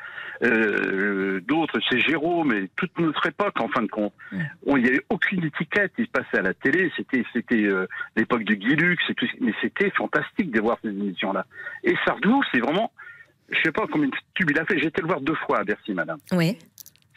euh, 0.42 1.40
d'autres, 1.46 1.78
c'est 1.90 1.98
Jérôme, 2.00 2.52
et 2.52 2.70
toute 2.76 2.96
notre 2.98 3.26
époque, 3.26 3.60
en 3.60 3.68
fin 3.68 3.82
de 3.82 3.88
compte. 3.88 4.12
On- 4.66 4.76
Il 4.76 4.82
n'y 4.84 4.88
avait 4.88 5.02
aucune 5.10 5.44
étiquette, 5.44 5.92
il 5.98 6.06
se 6.06 6.10
passait 6.10 6.38
à 6.38 6.42
la 6.42 6.54
télé, 6.54 6.92
c'était 6.96 7.24
c'était 7.32 7.64
euh, 7.64 7.86
l'époque 8.16 8.44
de 8.44 8.54
Guy 8.54 8.76
Lux, 8.76 9.02
et 9.08 9.14
tout, 9.14 9.26
mais 9.40 9.52
c'était 9.60 9.90
fantastique 9.90 10.50
de 10.50 10.60
voir 10.60 10.78
ces 10.82 10.88
émissions-là. 10.90 11.44
Et 11.84 11.94
Sardou, 12.04 12.40
c'est 12.52 12.60
vraiment, 12.60 12.92
je 13.50 13.58
sais 13.64 13.72
pas 13.72 13.86
combien 13.90 14.08
de 14.08 14.14
tubes 14.34 14.50
il 14.50 14.58
a 14.58 14.64
fait, 14.64 14.78
j'ai 14.78 14.86
été 14.86 15.00
le 15.02 15.08
voir 15.08 15.20
deux 15.20 15.34
fois 15.46 15.58
à 15.60 15.64
Bercy, 15.64 15.92
madame. 15.94 16.18
Oui. 16.32 16.56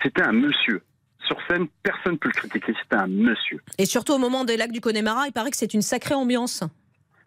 C'était 0.02 0.24
un 0.24 0.32
monsieur. 0.32 0.82
Sur 1.28 1.38
scène, 1.48 1.68
personne 1.84 2.14
ne 2.14 2.18
peut 2.18 2.30
le 2.30 2.34
critiquer, 2.34 2.74
c'était 2.82 2.96
un 2.96 3.08
monsieur. 3.08 3.62
Et 3.78 3.86
surtout 3.86 4.14
au 4.14 4.18
moment 4.18 4.44
des 4.44 4.58
lacs 4.58 4.72
du 4.72 4.82
Connemara, 4.82 5.28
il 5.28 5.32
paraît 5.34 5.52
que 5.52 5.58
c'est 5.58 5.74
une 5.74 5.82
sacrée 5.82 6.16
ambiance. 6.16 6.64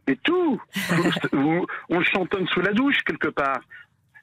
Mais 0.08 0.16
tout 0.22 0.60
On 1.32 1.98
le 1.98 2.04
chantonne 2.04 2.46
sous 2.48 2.60
la 2.60 2.72
douche, 2.72 2.98
quelque 3.06 3.28
part. 3.28 3.60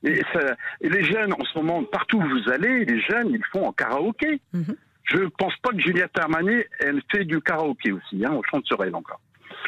Et, 0.03 0.21
ça- 0.33 0.55
et 0.81 0.89
les 0.89 1.03
jeunes, 1.03 1.33
en 1.33 1.43
ce 1.45 1.57
moment, 1.57 1.83
partout 1.83 2.17
où 2.17 2.27
vous 2.27 2.51
allez, 2.51 2.85
les 2.85 3.01
jeunes, 3.01 3.29
ils 3.29 3.43
font 3.51 3.65
en 3.67 3.71
karaoké. 3.71 4.41
Mhm. 4.53 4.75
Je 5.03 5.17
ne 5.17 5.27
pense 5.27 5.55
pas 5.61 5.71
que 5.71 5.79
Juliette 5.79 6.17
Armanet, 6.17 6.67
elle 6.79 7.01
fait 7.11 7.25
du 7.25 7.41
karaoké 7.41 7.91
aussi. 7.91 8.23
Hein, 8.25 8.31
on 8.33 8.41
chante 8.43 8.65
sur 8.65 8.83
elle 8.83 8.95
encore. 8.95 9.19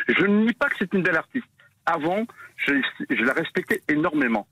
Je 0.07 0.25
ne 0.25 0.45
nie 0.45 0.53
pas 0.53 0.67
que 0.69 0.75
c'est 0.79 0.93
une 0.93 1.03
belle 1.03 1.17
artiste. 1.17 1.45
Avant, 1.86 2.25
je, 2.57 2.74
je 3.10 3.24
la 3.24 3.33
respectais 3.33 3.81
énormément. 3.89 4.48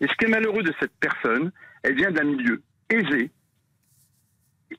Et 0.00 0.06
ce 0.06 0.12
qui 0.14 0.26
est 0.26 0.28
malheureux 0.28 0.62
de 0.62 0.72
cette 0.78 0.92
personne, 1.00 1.50
elle 1.82 1.94
vient 1.96 2.10
d'un 2.12 2.24
milieu 2.24 2.62
aisé, 2.88 3.30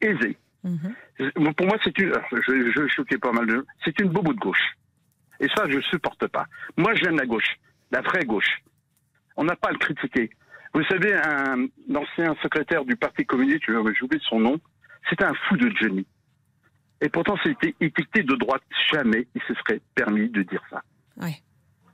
aisé. 0.01 0.37
Mhm. 0.63 1.53
Pour 1.53 1.67
moi, 1.67 1.77
c'est 1.83 1.97
une, 1.99 2.13
je, 2.31 2.71
je 2.71 2.87
choquer 2.87 3.17
pas 3.17 3.31
mal 3.31 3.47
de 3.47 3.65
c'est 3.83 3.99
une 3.99 4.09
bobo 4.09 4.33
de 4.33 4.39
gauche. 4.39 4.73
Et 5.39 5.47
ça, 5.55 5.63
je 5.69 5.79
supporte 5.81 6.27
pas. 6.27 6.45
Moi, 6.77 6.93
j'aime 6.95 7.17
la 7.17 7.25
gauche, 7.25 7.57
la 7.91 8.01
vraie 8.01 8.25
gauche. 8.25 8.61
On 9.37 9.45
n'a 9.45 9.55
pas 9.55 9.69
à 9.69 9.71
le 9.71 9.77
critiquer. 9.77 10.29
Vous 10.73 10.83
savez, 10.83 11.13
un 11.13 11.67
ancien 11.95 12.35
secrétaire 12.43 12.85
du 12.85 12.95
Parti 12.95 13.25
communiste, 13.25 13.63
j'oublie 13.67 14.21
son 14.27 14.39
nom, 14.39 14.59
c'était 15.09 15.23
un 15.23 15.33
fou 15.33 15.57
de 15.57 15.71
génie. 15.77 16.05
Et 17.01 17.09
pourtant, 17.09 17.37
c'était 17.43 17.73
étiqueté 17.79 18.23
de 18.23 18.35
droite. 18.35 18.61
Jamais 18.91 19.27
il 19.33 19.41
se 19.47 19.53
serait 19.55 19.81
permis 19.95 20.29
de 20.29 20.43
dire 20.43 20.61
ça. 20.69 20.83
Ouais. 21.17 21.41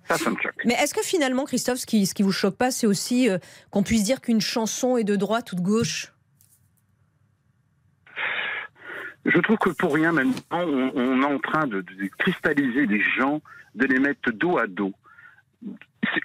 Ça, 0.07 0.17
ça 0.17 0.29
me 0.29 0.35
choque. 0.41 0.61
Mais 0.65 0.73
est-ce 0.73 0.93
que 0.93 1.03
finalement, 1.03 1.45
Christophe, 1.45 1.79
ce 1.79 1.85
qui, 1.85 2.05
ce 2.05 2.13
qui 2.13 2.23
vous 2.23 2.31
choque 2.31 2.57
pas, 2.57 2.71
c'est 2.71 2.87
aussi 2.87 3.29
euh, 3.29 3.37
qu'on 3.71 3.83
puisse 3.83 4.03
dire 4.03 4.21
qu'une 4.21 4.41
chanson 4.41 4.97
est 4.97 5.03
de 5.03 5.15
droite 5.15 5.51
ou 5.51 5.55
de 5.55 5.61
gauche? 5.61 6.11
Je 9.25 9.39
trouve 9.39 9.57
que 9.57 9.69
pour 9.71 9.93
rien, 9.95 10.11
maintenant, 10.11 10.33
on, 10.51 10.91
on 10.95 11.21
est 11.21 11.25
en 11.25 11.39
train 11.39 11.65
de, 11.67 11.81
de 11.81 12.07
cristalliser 12.17 12.85
les 12.85 13.01
gens, 13.01 13.41
de 13.73 13.85
les 13.85 13.99
mettre 13.99 14.31
dos 14.31 14.57
à 14.57 14.67
dos. 14.67 14.93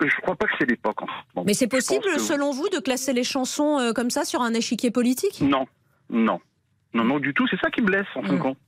Je 0.02 0.20
crois 0.20 0.36
pas 0.36 0.46
que 0.46 0.52
c'est 0.58 0.68
l'époque. 0.68 1.00
en. 1.34 1.44
Mais 1.44 1.54
c'est 1.54 1.66
possible, 1.68 2.04
que- 2.04 2.20
selon 2.20 2.50
vous, 2.52 2.68
de 2.68 2.78
classer 2.78 3.12
les 3.12 3.24
chansons 3.24 3.78
euh, 3.78 3.92
comme 3.92 4.10
ça 4.10 4.24
sur 4.24 4.42
un 4.42 4.52
échiquier 4.52 4.90
politique? 4.90 5.40
Non, 5.40 5.66
non, 6.10 6.40
non, 6.92 7.04
non 7.04 7.18
du 7.18 7.32
tout. 7.32 7.46
C'est 7.48 7.58
ça 7.60 7.70
qui 7.70 7.80
me 7.80 7.86
blesse 7.86 8.06
en 8.14 8.22
fin 8.22 8.32
de 8.34 8.36
Mm. 8.38 8.40
compte. 8.40 8.58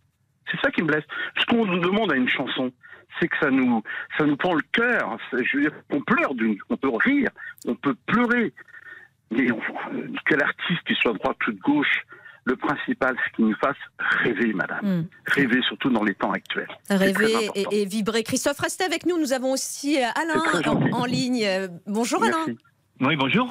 C'est 0.51 0.61
ça 0.61 0.71
qui 0.71 0.83
me 0.83 0.89
blesse. 0.89 1.05
Ce 1.39 1.45
qu'on 1.47 1.67
nous 1.67 1.79
demande 1.81 2.11
à 2.13 2.17
une 2.17 2.29
chanson, 2.29 2.73
c'est 3.21 3.29
que 3.29 3.37
ça 3.39 3.51
nous, 3.51 3.83
ça 4.17 4.25
nous 4.25 4.37
prend 4.37 4.55
le 4.55 4.63
cœur. 4.73 5.19
C'est- 5.31 5.45
Je 5.45 5.57
veux 5.59 5.63
dire, 5.65 5.73
on 5.91 6.01
pleure 6.01 6.35
d'une, 6.35 6.57
on 6.71 6.77
peut 6.79 6.91
rire, 6.95 7.29
on 7.67 7.75
peut 7.75 7.95
pleurer. 8.07 8.53
Mais 9.31 9.51
on- 9.53 9.61
quel 10.27 10.43
artiste 10.43 10.81
qui 10.87 10.95
soit 10.95 11.13
de 11.13 11.19
droite 11.19 11.37
ou 11.47 11.53
de 11.53 11.61
gauche, 11.61 12.03
le 12.45 12.57
principal, 12.57 13.15
c'est 13.25 13.37
qu'il 13.37 13.47
nous 13.47 13.57
fasse 13.57 13.77
rêver, 13.99 14.53
madame. 14.53 14.81
Hmm. 14.83 15.05
Rêver 15.27 15.61
surtout 15.69 15.91
dans 15.91 16.03
les 16.03 16.15
temps 16.15 16.33
actuels. 16.33 16.69
Rêver 16.91 17.51
et, 17.55 17.67
et 17.71 17.85
vibrer. 17.85 18.23
Christophe, 18.25 18.59
restez 18.59 18.85
avec 18.85 19.07
nous. 19.07 19.19
Nous 19.19 19.33
avons 19.33 19.53
aussi 19.53 20.03
euh, 20.03 20.07
Alain 20.15 20.43
en, 20.93 21.05
ligne. 21.05 21.47
Bonjour 21.87 22.23
Alain. 22.25 22.47
Oui, 23.01 23.17
bonjour. 23.17 23.49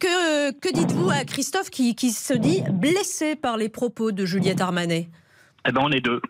Que, 0.00 0.52
que 0.52 0.72
dites-vous 0.72 1.10
à 1.10 1.24
Christophe 1.24 1.70
qui, 1.70 1.94
qui 1.94 2.10
se 2.10 2.34
dit 2.34 2.62
blessé 2.72 3.36
par 3.36 3.56
les 3.56 3.68
propos 3.68 4.12
de 4.12 4.24
Juliette 4.24 4.60
Armanet? 4.60 5.08
Eh 5.66 5.72
ben, 5.72 5.80
on 5.82 5.90
est 5.90 6.00
deux. 6.00 6.20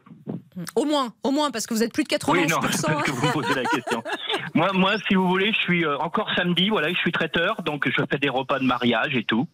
Au 0.76 0.84
moins, 0.84 1.14
au 1.22 1.30
moins, 1.30 1.50
parce 1.50 1.66
que 1.66 1.74
vous 1.74 1.82
êtes 1.82 1.92
plus 1.92 2.04
de 2.04 2.08
91%. 2.08 2.30
Oui, 2.30 2.46
non, 2.46 2.58
parce 2.60 2.82
que 2.82 3.10
vous 3.10 3.26
me 3.26 3.32
posez 3.32 3.54
la 3.54 3.64
question. 3.64 4.02
Moi, 4.54 4.70
moi, 4.74 4.92
si 5.08 5.14
vous 5.14 5.26
voulez, 5.28 5.52
je 5.52 5.58
suis 5.60 5.84
euh, 5.84 5.96
encore 5.98 6.30
samedi, 6.36 6.68
voilà, 6.68 6.88
je 6.90 6.96
suis 6.98 7.12
traiteur, 7.12 7.62
donc 7.62 7.88
je 7.88 8.02
fais 8.10 8.18
des 8.18 8.28
repas 8.28 8.58
de 8.58 8.64
mariage 8.64 9.14
et 9.16 9.24
tout. 9.24 9.46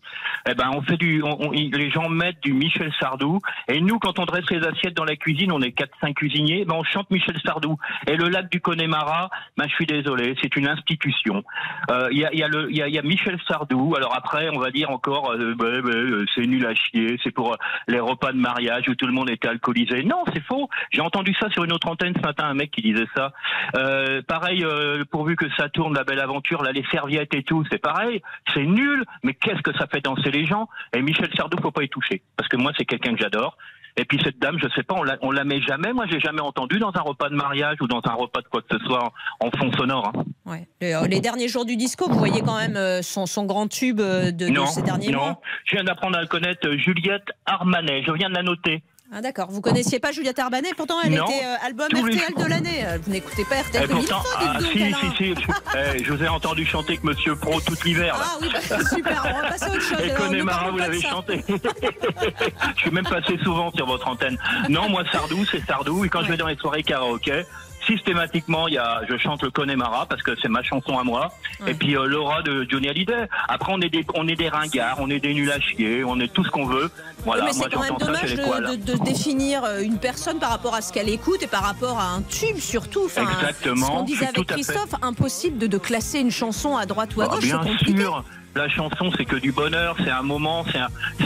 Eh 0.48 0.54
ben, 0.54 0.70
on 0.74 0.82
fait 0.82 0.96
du, 0.96 1.22
on- 1.22 1.38
on- 1.48 1.50
les 1.52 1.90
gens 1.90 2.08
mettent 2.08 2.40
du 2.42 2.52
Michel 2.52 2.92
Sardou, 3.00 3.38
et 3.68 3.80
nous, 3.80 3.98
quand 3.98 4.18
on 4.18 4.24
dresse 4.24 4.48
les 4.50 4.64
assiettes 4.66 4.94
dans 4.94 5.04
la 5.04 5.16
cuisine, 5.16 5.52
on 5.52 5.60
est 5.60 5.72
quatre, 5.72 5.92
cinq 6.00 6.14
cuisiniers, 6.16 6.64
ben, 6.64 6.74
on 6.76 6.84
chante 6.84 7.10
Michel 7.10 7.36
Sardou. 7.44 7.76
Et 8.06 8.16
le 8.16 8.28
lac 8.28 8.50
du 8.50 8.60
Connemara, 8.60 9.30
ben, 9.56 9.66
je 9.68 9.74
suis 9.74 9.86
désolé, 9.86 10.34
c'est 10.42 10.56
une 10.56 10.68
institution. 10.68 11.42
Euh, 11.90 12.08
Il 12.10 12.18
y, 12.18 12.24
a, 12.24 12.34
y, 12.34 12.42
a 12.42 12.48
le- 12.48 12.72
y, 12.72 12.82
a, 12.82 12.88
y 12.88 12.98
a 12.98 13.02
Michel 13.02 13.38
Sardou. 13.46 13.94
Alors 13.96 14.14
après, 14.16 14.48
on 14.52 14.58
va 14.58 14.70
dire 14.70 14.90
encore, 14.90 15.32
euh, 15.32 15.54
euh, 15.60 16.24
c'est 16.34 16.46
nul 16.46 16.66
à 16.66 16.74
chier, 16.74 17.18
c'est 17.22 17.30
pour 17.30 17.52
euh, 17.52 17.56
les 17.86 18.00
repas 18.00 18.32
de 18.32 18.38
mariage 18.38 18.88
où 18.88 18.94
tout 18.94 19.06
le 19.06 19.12
monde 19.12 19.30
était 19.30 19.48
alcoolisé. 19.48 20.02
Non, 20.02 20.24
c'est 20.32 20.42
faux. 20.44 20.68
J'ai 20.90 21.00
entendu 21.02 21.34
ça 21.40 21.50
sur 21.50 21.64
une 21.64 21.72
autre 21.72 21.88
antenne 21.88 22.14
ce 22.16 22.22
matin, 22.22 22.44
un 22.46 22.54
mec 22.54 22.70
qui 22.70 22.82
disait 22.82 23.06
ça. 23.14 23.32
Euh, 23.76 24.22
pareil, 24.26 24.64
euh, 24.64 24.87
pourvu 25.10 25.36
que 25.36 25.46
ça 25.56 25.68
tourne, 25.68 25.94
la 25.94 26.04
belle 26.04 26.20
aventure, 26.20 26.62
là, 26.62 26.72
les 26.72 26.84
serviettes 26.90 27.34
et 27.34 27.42
tout, 27.42 27.64
c'est 27.70 27.78
pareil. 27.78 28.22
C'est 28.54 28.64
nul, 28.64 29.04
mais 29.22 29.34
qu'est-ce 29.34 29.62
que 29.62 29.72
ça 29.78 29.86
fait 29.86 30.00
danser 30.00 30.30
les 30.30 30.46
gens? 30.46 30.68
Et 30.94 31.02
Michel 31.02 31.30
Sardou, 31.36 31.58
faut 31.60 31.70
pas 31.70 31.82
y 31.82 31.88
toucher, 31.88 32.22
parce 32.36 32.48
que 32.48 32.56
moi, 32.56 32.72
c'est 32.76 32.84
quelqu'un 32.84 33.14
que 33.14 33.20
j'adore. 33.20 33.56
Et 34.00 34.04
puis 34.04 34.20
cette 34.22 34.38
dame, 34.38 34.56
je 34.62 34.68
sais 34.76 34.84
pas, 34.84 34.94
on 34.96 35.02
la, 35.02 35.16
on 35.22 35.32
la 35.32 35.42
met 35.42 35.60
jamais. 35.60 35.92
Moi, 35.92 36.04
j'ai 36.08 36.20
jamais 36.20 36.40
entendu 36.40 36.78
dans 36.78 36.92
un 36.94 37.00
repas 37.00 37.30
de 37.30 37.34
mariage 37.34 37.78
ou 37.80 37.88
dans 37.88 38.00
un 38.04 38.12
repas 38.14 38.42
de 38.42 38.46
quoi 38.46 38.62
que 38.62 38.78
ce 38.78 38.84
soit 38.84 39.02
en, 39.40 39.46
en 39.48 39.50
fond 39.50 39.72
sonore. 39.72 40.12
hein. 40.14 40.24
Ouais. 40.46 40.68
Les, 40.80 40.94
euh, 40.94 41.08
les 41.08 41.20
derniers 41.20 41.48
jours 41.48 41.64
du 41.64 41.74
disco, 41.76 42.08
vous 42.08 42.16
voyez 42.18 42.40
quand 42.42 42.56
même 42.56 42.76
euh, 42.76 43.02
son, 43.02 43.26
son 43.26 43.44
grand 43.44 43.66
tube 43.66 43.98
euh, 43.98 44.30
de, 44.30 44.46
ces 44.66 44.82
derniers 44.82 45.10
non. 45.10 45.18
mois? 45.18 45.40
Je 45.64 45.74
viens 45.74 45.82
d'apprendre 45.84 46.16
à 46.16 46.24
connaître, 46.26 46.68
euh, 46.68 46.78
Juliette 46.78 47.26
Armanet. 47.44 48.04
Je 48.06 48.12
viens 48.12 48.28
de 48.28 48.34
la 48.34 48.44
noter. 48.44 48.84
Ah 49.10 49.22
d'accord, 49.22 49.50
vous 49.50 49.62
connaissiez 49.62 50.00
pas 50.00 50.12
Juliette 50.12 50.38
Armanet, 50.38 50.74
pourtant 50.76 50.96
elle 51.02 51.12
Non. 51.14 51.24
était 51.24 51.42
euh, 51.42 51.66
album 51.66 51.88
Tous 51.88 52.04
les 52.04 52.18
RTL 52.18 52.34
de 52.44 52.48
l'année. 52.50 52.84
Euh, 52.84 52.98
Vous 53.02 53.10
n'écoutez 53.10 53.42
pas 53.46 53.62
RTL 53.62 53.84
Et 53.84 53.86
comme 53.88 53.98
il 54.00 54.06
pourtant, 54.06 54.22
ah, 54.36 54.58
dites 54.58 54.62
donc, 54.64 54.72
si, 54.72 54.82
Alain. 54.82 54.96
si, 55.00 55.16
si, 55.16 55.34
je, 55.34 55.78
eh, 55.96 56.04
je 56.04 56.12
vous 56.12 56.22
ai 56.22 56.28
entendu 56.28 56.66
chanter 56.66 56.88
avec 56.92 57.04
Monsieur 57.04 57.34
Pro 57.34 57.58
tout 57.62 57.74
l'hiver. 57.86 58.14
là. 58.18 58.22
Ah 58.26 58.36
oui, 58.42 58.48
bah, 58.52 58.76
super, 58.94 59.24
on 59.34 59.40
va 59.42 59.48
passer 59.48 59.64
à 59.64 59.68
autre 59.70 59.80
chose. 59.80 59.98
Et 60.00 60.10
alors, 60.10 60.24
ne 60.24 60.28
Connemara, 60.28 60.58
parlons 60.58 60.72
vous 60.72 60.78
pas 60.78 60.84
de 60.84 60.90
l'avez 60.90 61.00
ça. 61.00 61.08
chanté. 61.08 61.44
je 62.76 62.80
suis 62.82 62.90
même 62.90 63.04
passé 63.08 63.38
souvent 63.42 63.70
sur 63.72 63.86
votre 63.86 64.06
antenne. 64.08 64.36
Non, 64.68 64.90
moi, 64.90 65.04
Sardou, 65.10 65.42
c'est 65.50 65.64
Sardou. 65.64 66.04
Et 66.04 66.10
quand 66.10 66.22
je 66.22 66.28
vais 66.28 66.36
dans 66.36 66.46
les 66.46 66.56
soirées 66.56 66.82
karaoké, 66.82 67.44
systématiquement, 67.88 68.68
il 68.68 68.74
y 68.74 68.78
a, 68.78 69.00
je 69.08 69.16
chante 69.16 69.42
le 69.42 69.50
Connemara 69.50 70.06
parce 70.06 70.22
que 70.22 70.32
c'est 70.40 70.48
ma 70.48 70.62
chanson 70.62 70.98
à 70.98 71.02
moi. 71.02 71.32
Ouais. 71.60 71.72
Et 71.72 71.74
puis 71.74 71.96
euh, 71.96 72.06
Laura 72.06 72.42
de 72.42 72.66
Johnny 72.70 72.88
Hallyday. 72.88 73.26
Après, 73.48 73.72
on 73.74 73.80
est 73.80 73.88
des, 73.88 74.04
on 74.14 74.28
est 74.28 74.36
des 74.36 74.48
ringards, 74.48 74.98
on 75.00 75.10
est 75.10 75.18
des 75.20 75.34
nuls 75.34 75.50
à 75.50 75.58
chier, 75.60 76.04
on 76.04 76.20
est 76.20 76.32
tout 76.32 76.44
ce 76.44 76.50
qu'on 76.50 76.66
veut. 76.66 76.90
Voilà, 77.24 77.44
Oui, 77.44 77.50
mais 77.54 77.62
c'est 77.64 77.70
quand 77.74 77.80
même 77.82 77.96
dommage 77.98 78.34
de, 78.34 78.76
de- 78.76 78.92
de 78.98 79.04
définir 79.04 79.64
euh, 79.64 79.80
une 79.82 79.98
personne 79.98 80.38
par 80.38 80.50
rapport 80.50 80.74
à 80.74 80.80
ce 80.82 80.92
qu'elle 80.92 81.08
écoute 81.08 81.42
et 81.42 81.46
par 81.48 81.62
rapport 81.64 81.98
à 81.98 82.10
un 82.14 82.22
tube 82.22 82.58
surtout. 82.58 83.02
Enfin, 83.06 83.22
Exactement, 83.40 83.86
Ce 83.86 83.90
qu'on 83.92 84.02
disait 84.04 84.26
avec. 84.28 84.46
Christophe, 84.46 84.94
impossible 85.02 85.58
de, 85.58 85.66
de 85.66 85.78
classer 85.78 86.20
une 86.20 86.30
chanson 86.30 86.76
à 86.76 86.86
droite 86.86 87.16
ou 87.16 87.22
à 87.22 87.24
Ah, 87.24 87.34
gauche, 87.34 87.44
bien 87.44 87.62
sûr. 87.78 88.24
La 88.54 88.68
chanson, 88.68 89.10
c'est 89.16 89.24
que 89.24 89.36
du 89.36 89.52
bonheur, 89.52 89.94
c'est 90.02 90.10
un 90.10 90.22
moment, 90.22 90.64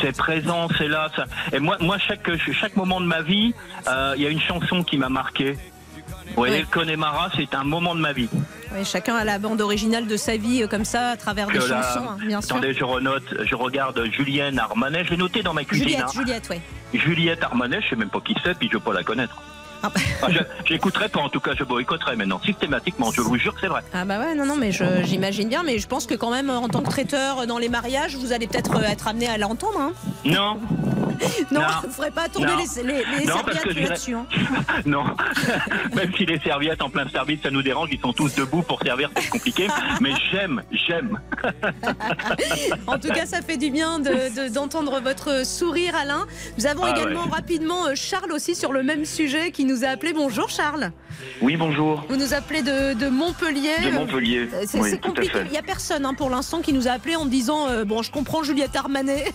c'est 0.03 0.15
présent, 0.17 0.69
c'est 0.77 0.89
là. 0.89 1.09
ça- 1.17 1.25
Et 1.53 1.61
moi, 1.61 1.77
moi, 1.81 1.97
chaque 1.99 2.29
chaque 2.53 2.77
moment 2.77 3.01
de 3.01 3.07
ma 3.07 3.23
vie, 3.23 3.55
euh, 3.89 4.13
il 4.17 4.23
y 4.23 4.27
a 4.27 4.29
une 4.29 4.41
chanson 4.41 4.83
qui 4.83 4.99
m'a 4.99 5.09
marqué. 5.09 5.57
Vous 6.29 6.35
voyez, 6.37 6.55
Oui. 6.57 6.61
le 6.63 6.67
Connemara, 6.67 7.31
c'est 7.37 7.55
un 7.55 7.65
moment 7.65 7.95
de 7.95 8.01
ma 8.01 8.13
vie. 8.13 8.29
Oui, 8.75 8.85
chacun 8.85 9.17
a 9.17 9.25
la 9.25 9.39
bande 9.39 9.61
originale 9.61 10.07
de 10.07 10.17
sa 10.17 10.37
vie 10.37 10.63
euh, 10.63 10.67
comme 10.67 10.85
ça 10.85 11.11
à 11.11 11.17
travers 11.17 11.47
des 11.49 11.59
Que 11.59 11.65
la- 11.65 11.83
chansons, 11.83 12.07
hein, 12.11 12.17
bien 12.27 12.41
sûr. 12.41 12.57
Attendez, 12.57 12.73
je 12.75 12.85
renote, 12.85 13.35
je 13.45 13.55
regarde 13.55 14.03
Julienne 14.11 14.59
Armanet, 14.59 15.05
je 15.05 15.11
l'ai 15.11 15.17
noté 15.19 15.43
dans 15.43 15.53
ma 15.55 15.65
cuisine. 15.65 15.89
Juliette, 15.89 16.05
hein. 16.07 16.13
Juliette, 16.15 16.49
oui. 16.51 16.61
Juliette 16.99 17.43
Armanet, 17.43 17.81
je 17.83 17.91
sais 17.91 17.97
même 17.97 18.09
pas 18.11 18.21
qui 18.21 18.35
c'est, 18.43 18.57
puis 18.57 18.69
je 18.71 18.79
veux 18.79 18.83
pas 18.83 18.93
la 18.95 19.03
connaître. 19.03 19.37
Ah 19.85 19.91
bah. 19.93 20.01
Ah, 20.23 20.27
je- 20.31 20.39
J'écouterai 20.65 21.09
pas, 21.09 21.19
en 21.21 21.29
tout 21.29 21.41
cas, 21.41 21.51
je 21.59 21.65
boycotterai 21.65 22.15
maintenant, 22.17 22.41
systématiquement, 22.45 23.11
je 23.11 23.21
vous 23.21 23.37
jure 23.37 23.53
que 23.55 23.61
c'est 23.61 23.67
vrai. 23.67 23.83
Ah 23.93 24.05
bah 24.05 24.21
ouais, 24.21 24.35
non, 24.37 24.47
non, 24.47 24.57
mais 24.57 24.71
je- 24.73 25.03
j'imagine 25.03 25.49
bien, 25.49 25.65
mais 25.65 25.79
je 25.81 25.89
pense 25.89 26.07
que 26.07 26.15
quand 26.15 26.31
même, 26.31 26.51
en 26.51 26.69
tant 26.69 26.83
que 26.83 26.89
traiteur 26.91 27.47
dans 27.49 27.59
les 27.59 27.69
mariages, 27.69 28.15
vous 28.17 28.33
allez 28.33 28.47
peut-être 28.47 28.77
euh, 28.77 28.83
être 28.83 29.09
amené 29.09 29.27
à 29.29 29.37
l'entendre. 29.39 29.81
Hein 29.81 29.93
Non, 30.25 30.61
non, 31.51 31.61
vous 31.83 31.89
ne 31.89 31.93
ferez 31.93 32.11
pas 32.11 32.27
Non. 32.39 32.47
les, 32.77 32.83
les, 32.83 33.05
les 33.21 33.25
Non, 33.27 33.35
parce 33.45 33.59
que 33.59 33.69
serviettes 33.73 33.89
là-dessus. 33.91 34.15
hein. 34.15 34.27
non. 34.87 35.05
Même 35.95 36.13
si 36.17 36.27
les 36.27 36.39
serviettes 36.41 36.83
en 36.83 36.91
plein 36.91 37.09
service, 37.09 37.41
ça 37.43 37.51
nous 37.51 37.63
dérange, 37.63 37.89
ils 37.93 38.01
sont 38.01 38.13
tous 38.13 38.35
debout 38.35 38.63
pour 38.63 38.81
servir, 38.83 39.11
c'est 39.17 39.29
compliqué. 39.29 39.67
Mais 40.01 40.13
j'aime, 40.31 40.63
j'aime. 40.87 41.19
En 42.87 42.99
tout 42.99 43.09
cas, 43.09 43.27
ça 43.27 43.43
fait 43.43 43.57
du 43.57 43.71
bien 43.71 43.99
de- 43.99 44.09
de- 44.49 44.53
d'entendre 44.53 45.01
votre 45.01 45.45
sourire, 45.47 45.95
Alain. 45.97 46.27
Nous 46.59 46.67
avons 46.67 46.85
Ah 46.85 46.91
également 46.97 47.25
ouais. 47.25 47.31
rapidement 47.31 47.87
euh, 47.87 47.93
Charles 47.95 48.33
aussi 48.33 48.55
sur 48.55 48.73
le 48.73 48.83
même 48.83 49.05
sujet 49.05 49.51
qui 49.51 49.65
nous 49.65 49.85
a 49.85 49.89
appelé. 49.89 50.13
Bonjour 50.13 50.49
Charles. 50.49 50.91
Oui, 51.41 51.57
bonjour. 51.57 52.05
Vous 52.09 52.17
nous 52.17 52.35
appelez 52.35 52.63
de, 52.63 52.95
de 52.95 53.09
Montpellier. 53.09 53.71
De 53.85 53.91
Montpellier. 53.91 54.49
Euh, 54.53 54.63
C'est 54.67 54.81
oui, 54.81 54.99
compliqué. 55.01 55.39
Il 55.47 55.51
n'y 55.51 55.59
a 55.59 55.63
personne 55.63 56.05
hein, 56.07 56.15
pour 56.15 56.31
l'instant 56.31 56.61
qui 56.61 56.73
nous 56.73 56.89
a 56.89 56.93
appelé 56.93 57.17
en 57.17 57.27
disant 57.27 57.69
euh, 57.69 57.85
Bon, 57.85 58.03
je 58.03 58.11
comprends 58.13 58.43
Juliette 58.43 58.77
Armanet. 58.77 59.33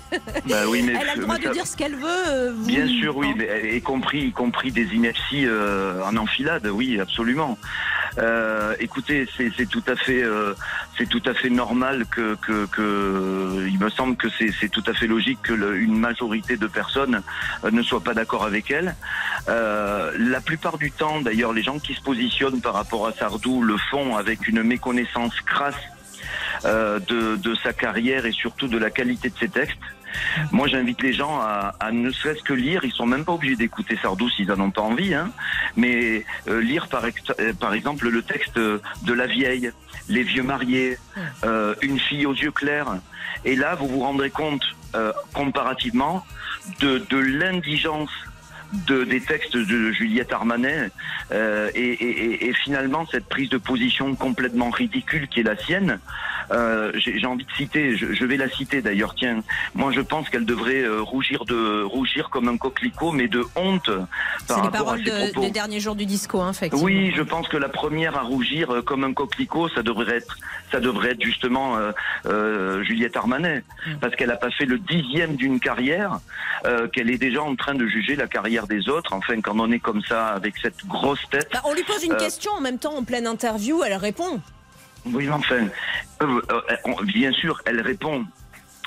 Bah 0.50 0.64
oui, 0.70 0.84
mais 0.84 0.94
Elle 1.02 1.10
a 1.10 1.16
le 1.16 1.22
droit 1.22 1.38
de 1.38 1.50
dire 1.52 1.68
ce 1.68 1.76
qu'elle 1.76 1.96
veut. 1.96 2.28
euh, 2.30 2.52
vous- 2.56 2.66
Bien 2.66 2.88
sûr, 2.88 3.18
oui, 3.18 3.34
mais, 3.36 3.76
y 3.78 3.82
compris, 3.82 4.20
y 4.28 4.32
compris 4.32 4.72
des 4.72 4.94
inepties 4.94 5.46
euh, 5.46 6.02
en 6.06 6.16
enfilade, 6.18 6.68
oui, 6.68 7.00
absolument. 7.00 7.58
Euh, 8.18 8.76
écoutez, 8.80 9.28
c'est 9.38 9.70
tout 9.70 9.84
à 9.88 9.96
fait, 9.96 10.24
euh, 10.24 10.54
c'est 10.98 11.08
tout 11.08 11.22
à 11.26 11.34
fait 11.34 11.50
normal 11.50 12.06
que, 12.10 12.36
que, 12.36 12.66
que 12.66 13.68
il 13.68 13.78
me 13.80 13.90
semble 13.90 14.16
que 14.16 14.28
c'est 14.38 14.52
c'est 14.60 14.70
tout 14.70 14.84
à 14.88 14.94
fait 14.94 15.08
logique 15.08 15.40
que 15.44 15.54
le- 15.54 15.78
une 15.78 15.98
majorité 15.98 16.58
de 16.58 16.66
personnes 16.68 17.22
euh, 17.64 17.72
ne 17.72 17.82
soient 17.84 18.04
pas 18.04 18.14
d'accord 18.16 18.44
avec 18.44 18.72
elle. 18.72 18.96
Euh, 19.50 20.12
la 20.18 20.42
plupart 20.42 20.78
du 20.78 20.92
temps, 20.92 21.22
d'ailleurs, 21.22 21.54
les 21.54 21.64
gens 21.64 21.78
qui 21.80 21.94
se 21.94 22.02
positionnent 22.02 22.62
par 22.62 22.74
rapport 22.74 23.06
à 23.08 23.14
Sardou 23.14 23.62
le 23.62 23.78
font 23.78 24.16
avec 24.16 24.48
une 24.48 24.64
méconnaissance 24.64 25.40
crasse 25.42 25.76
euh, 26.66 27.00
de, 27.00 27.36
de 27.36 27.54
sa 27.56 27.72
carrière 27.74 28.26
et 28.26 28.32
surtout 28.32 28.68
de 28.68 28.78
la 28.78 28.90
qualité 28.90 29.30
de 29.30 29.38
ses 29.38 29.50
textes. 29.50 29.78
Moi, 30.52 30.68
j'invite 30.68 31.02
les 31.04 31.14
gens 31.14 31.40
à, 31.42 31.76
à 31.80 31.92
ne 31.92 32.10
serait-ce 32.10 32.42
que 32.42 32.54
lire. 32.54 32.82
Ils 32.84 32.92
sont 32.94 33.06
même 33.06 33.26
pas 33.26 33.34
obligés 33.34 33.58
d'écouter 33.58 33.98
Sardou 34.02 34.30
s'ils 34.30 34.52
en 34.52 34.60
ont 34.60 34.72
pas 34.72 34.82
envie, 34.82 35.14
hein. 35.14 35.30
Mais 35.78 36.26
euh, 36.48 36.60
lire 36.60 36.88
par, 36.88 37.06
euh, 37.06 37.54
par 37.54 37.74
exemple 37.74 38.10
le 38.10 38.22
texte 38.22 38.58
de 38.58 39.14
La 39.14 39.28
Vieille, 39.28 39.72
Les 40.10 40.24
Vieux 40.24 40.44
Mariés, 40.44 40.98
euh, 41.44 41.76
Une 41.82 42.00
fille 42.00 42.26
aux 42.26 42.34
yeux 42.34 42.52
clairs. 42.52 42.98
Et 43.46 43.56
là, 43.56 43.76
vous 43.76 43.88
vous 43.88 44.00
rendrez 44.00 44.32
compte, 44.32 44.64
comparativement, 45.34 46.26
de, 46.80 47.06
de 47.10 47.18
l'indigence 47.18 48.10
de, 48.88 49.04
des 49.04 49.22
textes 49.22 49.56
de 49.56 49.92
Juliette 49.92 50.34
Armanet 50.34 50.92
euh, 51.32 51.70
et, 51.76 51.82
et, 51.82 52.48
et, 52.48 52.54
finalement 52.54 53.06
cette 53.06 53.26
prise 53.26 53.50
de 53.50 53.58
position 53.58 54.16
complètement 54.16 54.70
ridicule 54.70 55.28
qui 55.28 55.42
est 55.42 55.44
la 55.44 55.58
sienne. 55.58 56.00
Euh, 56.52 56.92
J'ai 56.96 57.26
envie 57.26 57.46
de 57.46 57.52
citer, 57.52 57.98
je, 57.98 58.14
je 58.14 58.26
vais 58.26 58.38
la 58.38 58.50
citer 58.50 58.82
d'ailleurs. 58.82 59.16
Tiens, 59.16 59.44
moi 59.76 59.92
je 59.92 60.02
pense 60.02 60.30
qu'elle 60.30 60.46
devrait 60.46 60.84
euh, 60.84 61.02
rougir 61.02 61.46
de 61.46 61.84
rougir 61.84 62.30
comme 62.30 62.48
un 62.48 62.58
coquelicot, 62.58 63.12
mais 63.12 63.28
de 63.28 63.44
honte 63.56 63.90
par 64.48 64.64
rapport 64.64 64.66
les 64.66 64.72
paroles 64.72 65.02
à 65.02 65.04
ses 65.04 65.12
de, 65.12 65.32
propos. 65.32 65.48
des 65.48 65.52
derniers 65.52 65.80
jours 65.80 65.96
du 65.96 66.06
disco, 66.06 66.42
hein, 66.42 66.52
effectivement. 66.52 66.86
Oui, 66.86 67.12
je 67.16 67.22
pense 67.22 67.48
que 67.48 67.58
la 67.58 67.70
première 67.70 68.18
à 68.18 68.22
rougir 68.22 68.72
euh, 68.72 68.82
comme 68.82 69.04
un 69.04 69.14
coquelicot, 69.14 69.70
ça 69.70 69.84
devrait 69.84 70.18
être, 70.18 70.38
ça 70.72 70.80
devrait 70.80 71.12
être 71.12 71.24
justement 71.24 71.78
euh, 71.78 71.92
euh, 72.26 72.84
Juliette 72.84 73.18
Armanet, 73.18 73.64
mm. 73.86 73.96
parce 74.00 74.16
qu'elle 74.16 74.32
a 74.32 74.38
pas 74.38 74.52
fait 74.52 74.66
le 74.66 74.78
dixième 74.80 75.36
d'une 75.36 75.60
carrière, 75.60 76.20
euh, 76.66 76.88
qu'elle 76.88 77.10
est 77.10 77.18
déjà 77.18 77.42
en 77.42 77.56
train 77.56 77.76
de 77.76 77.86
juger 77.88 78.16
la 78.16 78.28
carrière 78.28 78.57
des 78.66 78.90
autres. 78.90 79.14
Enfin, 79.14 79.40
quand 79.42 79.60
on 79.60 79.72
est 79.72 79.80
comme 79.80 80.02
ça 80.02 80.30
avec 80.30 80.56
cette 80.62 80.86
grosse 80.88 81.22
tête. 81.30 81.50
Bah, 81.54 81.62
on 81.66 81.74
lui 81.74 81.84
pose 81.84 82.04
une 82.04 82.14
euh, 82.14 82.18
question 82.18 82.52
en 82.54 82.62
même 82.62 82.80
temps 82.80 82.96
en 82.96 83.04
pleine 83.04 83.28
interview, 83.28 83.84
elle 83.84 83.94
répond. 83.94 84.42
Oui, 85.06 85.28
mais 85.28 85.30
enfin, 85.30 85.68
euh, 86.22 86.42
euh, 86.50 87.04
bien 87.04 87.32
sûr, 87.32 87.62
elle 87.66 87.82
répond. 87.82 88.26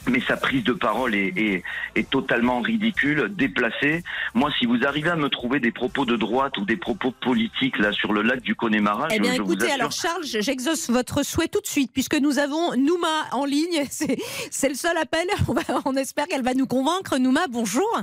Mais 0.09 0.21
sa 0.27 0.39
prise 0.39 0.65
de 0.65 0.73
parole 0.73 1.15
est, 1.15 1.33
est, 1.37 1.63
est, 1.95 2.09
totalement 2.09 2.63
ridicule, 2.63 3.31
déplacée. 3.37 4.03
Moi, 4.33 4.51
si 4.59 4.65
vous 4.65 4.79
arrivez 4.87 5.11
à 5.11 5.17
me 5.17 5.29
trouver 5.29 5.61
des 5.61 5.73
propos 5.73 6.07
de 6.07 6.17
droite 6.17 6.57
ou 6.57 6.65
des 6.65 6.79
propos 6.79 7.11
politiques 7.11 7.79
là 7.79 7.93
sur 7.93 8.15
le 8.15 8.23
lac 8.23 8.41
du 8.41 8.55
Connemara, 8.55 9.09
eh 9.11 9.21
bien, 9.21 9.35
je, 9.35 9.43
écoutez, 9.43 9.57
vous 9.57 9.65
assure... 9.65 9.75
alors 9.75 9.93
Charles, 9.93 10.25
j'exauce 10.25 10.89
votre 10.89 11.23
souhait 11.23 11.49
tout 11.49 11.61
de 11.61 11.67
suite, 11.67 11.93
puisque 11.93 12.15
nous 12.15 12.39
avons 12.39 12.75
Nouma 12.77 13.27
en 13.33 13.45
ligne. 13.45 13.85
C'est 14.51 14.69
le 14.71 14.75
seul 14.75 14.97
appel. 14.97 15.27
On, 15.49 15.53
va, 15.53 15.63
on 15.85 15.95
espère 15.97 16.27
qu'elle 16.29 16.43
va 16.43 16.55
nous 16.55 16.67
convaincre. 16.67 17.19
Nouma, 17.19 17.47
bonjour. 17.51 18.03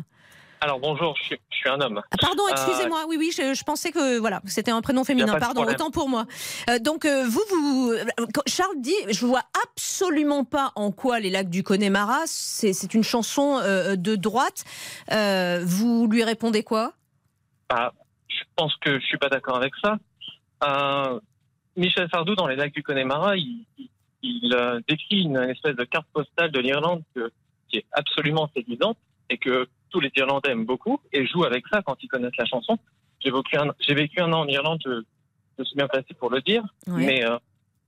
Alors 0.59 0.79
bonjour, 0.79 1.15
je 1.17 1.23
suis, 1.23 1.39
je 1.51 1.57
suis 1.57 1.69
un 1.69 1.79
homme. 1.81 2.01
Ah, 2.11 2.17
pardon, 2.19 2.43
excusez-moi. 2.49 3.01
Euh... 3.01 3.07
Oui, 3.09 3.17
oui, 3.17 3.31
je, 3.31 3.53
je, 3.53 3.63
pensais 3.63 3.91
que 3.91 4.17
voilà, 4.17 4.41
c'était 4.45 4.71
un 4.71 4.81
prénom 4.81 5.03
féminin. 5.03 5.37
Pardon, 5.39 5.63
autant 5.63 5.91
pour 5.91 6.09
moi. 6.09 6.25
Euh, 6.69 6.79
donc 6.79 7.05
euh, 7.05 7.25
vous, 7.27 7.43
vous, 7.49 7.93
Charles 8.47 8.79
dit, 8.79 8.95
je 9.07 9.25
vois 9.25 9.43
absolument 9.63 10.43
pas 10.43 10.71
en 10.75 10.91
quoi 10.91 11.19
les 11.19 11.29
lacs 11.29 11.49
du 11.49 11.63
Connemara, 11.63 12.21
c'est 12.25 12.93
une 12.93 13.03
chanson 13.03 13.59
de 13.59 14.15
droite. 14.15 14.63
Vous 15.09 16.07
lui 16.07 16.23
répondez 16.23 16.63
quoi? 16.63 16.93
Ah, 17.69 17.91
Je 18.27 18.43
pense 18.55 18.75
que 18.77 18.99
je 18.99 19.05
suis 19.05 19.17
pas 19.17 19.29
d'accord 19.29 19.57
avec 19.57 19.73
ça. 19.83 19.97
Michel 21.75 22.09
Sardou 22.11 22.33
dans 22.35 22.47
les 22.47 22.55
lacs 22.55 22.73
du 22.73 22.81
Connemara, 22.81 23.37
il, 23.37 23.65
il, 23.77 23.89
il 24.23 24.81
décrit 24.87 25.21
une 25.21 25.37
espèce 25.37 25.75
de 25.75 25.83
carte 25.83 26.07
postale 26.11 26.51
de 26.51 26.59
l'Irlande 26.59 27.03
qui 27.69 27.77
est 27.77 27.85
absolument 27.91 28.49
séduisante 28.55 28.97
et 29.29 29.37
que 29.37 29.67
tous 29.89 29.99
les 29.99 30.11
Irlandais 30.15 30.51
aiment 30.51 30.65
beaucoup 30.65 30.99
et 31.13 31.25
jouent 31.25 31.43
avec 31.45 31.63
ça 31.71 31.81
quand 31.81 31.95
ils 32.01 32.07
connaissent 32.07 32.37
la 32.37 32.45
chanson. 32.45 32.77
J'ai 33.23 33.31
vécu 33.31 33.57
un, 33.57 33.73
j'ai 33.79 33.93
vécu 33.95 34.19
un 34.21 34.31
an 34.33 34.41
en 34.41 34.47
Irlande, 34.47 34.79
je, 34.85 35.01
je 35.57 35.63
suis 35.63 35.75
bien 35.75 35.87
placé 35.87 36.13
pour 36.13 36.29
le 36.29 36.41
dire, 36.41 36.63
Oui. 36.87 37.05
mais 37.05 37.25
euh, 37.25 37.37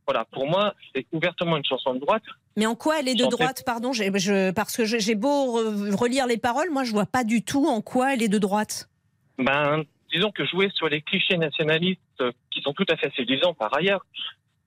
voilà, 0.08 0.26
pour 0.26 0.48
moi, 0.48 0.74
c'est 0.96 1.06
ouvertement 1.12 1.56
une 1.58 1.66
chanson 1.66 1.94
de 1.94 2.00
droite. 2.00 2.24
Mais 2.58 2.66
en 2.66 2.76
quoi 2.76 3.00
elle 3.00 3.08
est 3.08 3.16
de 3.16 3.26
droite 3.26 3.64
Pardon, 3.66 3.94
je, 3.94 4.52
parce 4.52 4.76
que 4.76 4.86
j'ai 4.86 5.16
beau 5.16 5.62
re- 5.62 5.96
relire 5.96 6.26
les 6.26 6.38
paroles, 6.38 6.72
moi 6.72 6.84
je 6.84 6.92
vois 6.92 7.06
pas 7.06 7.24
du 7.24 7.44
tout 7.44 7.66
en 7.68 7.82
quoi 7.82 8.14
elle 8.14 8.24
est 8.24 8.28
de 8.28 8.40
droite. 8.40 8.90
Ben, 9.38 9.84
disons 10.12 10.32
que 10.32 10.46
jouer 10.46 10.70
sur 10.74 10.90
les 10.90 11.02
clichés 11.02 11.38
nationalistes 11.38 12.02
euh, 12.22 12.32
qui 12.52 12.62
sont 12.62 12.74
tout 12.74 12.86
à 12.90 12.98
fait 12.98 13.14
séduisants 13.16 13.54
par 13.54 13.74
ailleurs, 13.78 14.04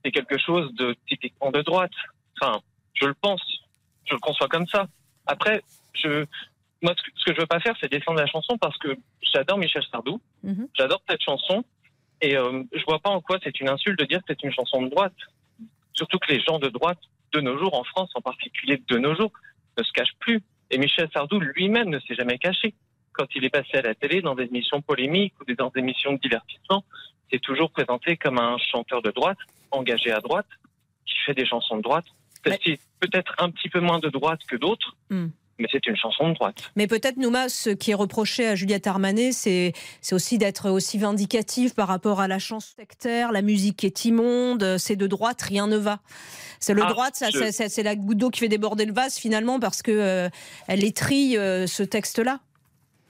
c'est 0.04 0.12
quelque 0.12 0.38
chose 0.38 0.72
de 0.74 0.96
typiquement 1.08 1.50
de 1.50 1.60
droite. 1.62 1.90
Enfin, 2.40 2.60
je 2.94 3.06
le 3.06 3.14
pense, 3.14 3.42
je 4.06 4.14
le 4.14 4.20
conçois 4.20 4.48
comme 4.48 4.66
ça. 4.68 4.86
Après, 5.26 5.62
je, 5.94 6.24
moi, 6.82 6.94
ce 6.96 7.02
que, 7.02 7.10
ce 7.16 7.24
que 7.26 7.34
je 7.34 7.40
veux 7.40 7.46
pas 7.46 7.60
faire, 7.60 7.74
c'est 7.80 7.90
défendre 7.90 8.18
la 8.18 8.26
chanson 8.26 8.58
parce 8.58 8.76
que 8.78 8.96
j'adore 9.22 9.58
Michel 9.58 9.82
Sardou, 9.90 10.20
Mhm. 10.42 10.68
j'adore 10.76 11.00
cette 11.08 11.22
chanson, 11.22 11.64
et 12.20 12.36
euh, 12.36 12.62
je 12.72 12.82
vois 12.84 12.98
pas 12.98 13.10
en 13.10 13.20
quoi 13.20 13.38
c'est 13.42 13.60
une 13.60 13.68
insulte 13.68 13.98
de 13.98 14.04
dire 14.04 14.18
que 14.20 14.24
c'est 14.28 14.42
une 14.42 14.52
chanson 14.52 14.82
de 14.82 14.88
droite. 14.88 15.14
Surtout 15.94 16.18
que 16.18 16.32
les 16.32 16.40
gens 16.40 16.58
de 16.58 16.68
droite, 16.68 16.98
de 17.32 17.40
nos 17.40 17.58
jours, 17.58 17.74
en 17.74 17.84
France 17.84 18.10
en 18.14 18.20
particulier 18.20 18.82
de 18.88 18.98
nos 18.98 19.14
jours, 19.14 19.32
ne 19.78 19.82
se 19.82 19.92
cachent 19.92 20.14
plus. 20.20 20.40
Et 20.70 20.78
Michel 20.78 21.08
Sardou 21.12 21.38
lui-même 21.40 21.88
ne 21.90 21.98
s'est 22.00 22.14
jamais 22.14 22.38
caché. 22.38 22.74
Quand 23.12 23.26
il 23.34 23.44
est 23.44 23.50
passé 23.50 23.76
à 23.76 23.82
la 23.82 23.94
télé, 23.94 24.22
dans 24.22 24.34
des 24.34 24.44
émissions 24.44 24.80
polémiques 24.80 25.34
ou 25.40 25.44
dans 25.54 25.68
des 25.68 25.80
émissions 25.80 26.14
de 26.14 26.18
divertissement, 26.18 26.84
c'est 27.30 27.40
toujours 27.40 27.70
présenté 27.70 28.16
comme 28.16 28.38
un 28.38 28.56
chanteur 28.58 29.02
de 29.02 29.10
droite, 29.10 29.38
engagé 29.70 30.10
à 30.12 30.20
droite, 30.20 30.46
qui 31.06 31.14
fait 31.26 31.34
des 31.34 31.44
chansons 31.46 31.76
de 31.76 31.82
droite. 31.82 32.06
Est 32.44 32.80
peut-être 33.00 33.34
un 33.38 33.50
petit 33.50 33.68
peu 33.68 33.80
moins 33.80 33.98
de 33.98 34.08
droite 34.08 34.40
que 34.48 34.56
d'autres, 34.56 34.96
Hmm. 35.10 35.28
Mais 35.62 35.68
c'est 35.72 35.86
une 35.86 35.96
chanson 35.96 36.28
de 36.28 36.34
droite. 36.34 36.56
Mais 36.76 36.86
peut-être, 36.86 37.16
Nouma, 37.16 37.48
ce 37.48 37.70
qui 37.70 37.92
est 37.92 37.94
reproché 37.94 38.46
à 38.48 38.54
Juliette 38.56 38.86
Armanet, 38.86 39.32
c'est 39.32 39.72
aussi 40.10 40.36
d'être 40.36 40.68
aussi 40.70 40.98
vindicatif 40.98 41.74
par 41.74 41.88
rapport 41.88 42.20
à 42.20 42.28
la 42.28 42.38
chanson 42.38 42.74
sectaire, 42.76 43.32
la 43.32 43.42
musique 43.42 43.84
est 43.84 44.04
immonde, 44.04 44.76
c'est 44.78 44.96
de 44.96 45.06
droite, 45.06 45.40
rien 45.40 45.66
ne 45.68 45.76
va. 45.76 46.00
C'est 46.60 46.74
le 46.74 46.82
Ah, 46.84 46.88
droite, 46.90 47.14
c'est- 47.14 47.82
la 47.82 47.96
goutte 47.96 48.18
d'eau 48.18 48.30
qui 48.30 48.40
fait 48.40 48.48
déborder 48.48 48.84
le 48.84 48.92
vase 48.92 49.16
finalement 49.18 49.58
parce 49.60 49.82
que 49.82 49.90
euh, 49.92 50.28
elle 50.68 50.84
étrille 50.84 51.36
euh, 51.38 51.66
ce 51.66 51.82
texte-là. 51.82 52.40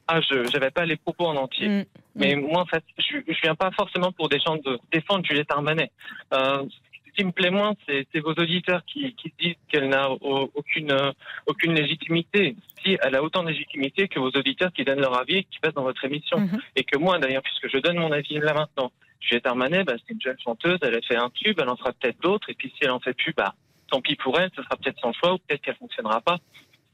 Ah, 0.08 0.20
je 0.20 0.50
n'avais 0.52 0.70
pas 0.70 0.84
les 0.84 0.96
propos 0.96 1.26
en 1.26 1.36
entier. 1.36 1.68
Mm. 1.68 1.84
Mais 2.16 2.34
moi, 2.36 2.60
en 2.62 2.66
fait, 2.66 2.82
je, 2.98 3.18
je 3.26 3.40
viens 3.42 3.54
pas 3.54 3.70
forcément 3.70 4.12
pour 4.12 4.28
des 4.28 4.38
gens 4.40 4.56
de 4.56 4.78
défendre 4.92 5.24
Juliette 5.24 5.50
Armanet. 5.50 5.90
Euh, 6.34 6.64
ce 7.12 7.16
qui 7.16 7.24
me 7.26 7.32
plaît 7.32 7.50
moins, 7.50 7.74
c'est 7.86 8.20
vos 8.20 8.32
auditeurs 8.32 8.84
qui, 8.86 9.14
qui 9.14 9.32
disent 9.38 9.56
qu'elle 9.68 9.88
n'a 9.88 10.10
aucune, 10.10 10.92
euh, 10.92 11.12
aucune 11.46 11.74
légitimité. 11.74 12.56
Si 12.82 12.96
elle 13.02 13.14
a 13.14 13.22
autant 13.22 13.42
de 13.42 13.50
légitimité 13.50 14.08
que 14.08 14.18
vos 14.18 14.30
auditeurs 14.30 14.72
qui 14.72 14.84
donnent 14.84 15.00
leur 15.00 15.18
avis 15.18 15.38
et 15.38 15.44
qui 15.44 15.58
passent 15.60 15.74
dans 15.74 15.82
votre 15.82 16.04
émission. 16.04 16.38
Mhm. 16.38 16.60
Et 16.76 16.84
que 16.84 16.98
moi, 16.98 17.18
d'ailleurs, 17.18 17.42
puisque 17.42 17.68
je 17.70 17.78
donne 17.78 17.98
mon 17.98 18.12
avis 18.12 18.38
là 18.38 18.54
maintenant, 18.54 18.92
Juliette 19.20 19.46
Armanet, 19.46 19.84
bah, 19.84 19.94
c'est 19.98 20.14
une 20.14 20.20
jeune 20.20 20.40
chanteuse, 20.42 20.78
elle 20.82 20.96
a 20.96 21.02
fait 21.02 21.16
un 21.16 21.30
tube, 21.30 21.58
elle 21.60 21.68
en 21.68 21.76
fera 21.76 21.92
peut-être 21.92 22.20
d'autres, 22.20 22.48
et 22.50 22.54
puis 22.54 22.72
si 22.76 22.84
elle 22.84 22.90
en 22.90 22.98
fait 22.98 23.14
plus, 23.14 23.32
bah, 23.34 23.54
tant 23.90 24.00
pis 24.00 24.16
pour 24.16 24.38
elle, 24.40 24.50
ce 24.56 24.62
sera 24.62 24.76
peut-être 24.76 24.98
son 25.00 25.12
choix, 25.12 25.34
ou 25.34 25.38
peut-être 25.38 25.60
qu'elle 25.60 25.76
fonctionnera 25.76 26.20
pas. 26.22 26.38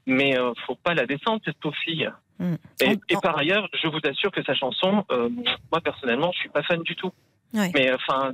Mais 0.07 0.39
euh, 0.39 0.53
faut 0.67 0.75
pas 0.75 0.95
la 0.95 1.07
descendre, 1.07 1.41
cette 1.45 1.59
pauvre 1.59 1.77
fille. 1.85 2.11
Mm. 2.39 2.55
Et, 2.81 3.17
par 3.23 3.39
ailleurs, 3.39 3.69
je 3.81 3.89
vous 3.89 4.01
assure 4.05 4.31
que 4.31 4.43
sa 4.43 4.55
chanson, 4.55 5.05
euh, 5.11 5.29
moi 5.71 5.81
personnellement, 5.81 6.33
je 6.33 6.41
suis 6.41 6.49
pas 6.49 6.63
fan 6.63 6.83
du 6.83 6.97
tout. 6.97 7.13
Ouais. 7.55 7.71
Mais 7.75 7.93
enfin, 7.93 8.33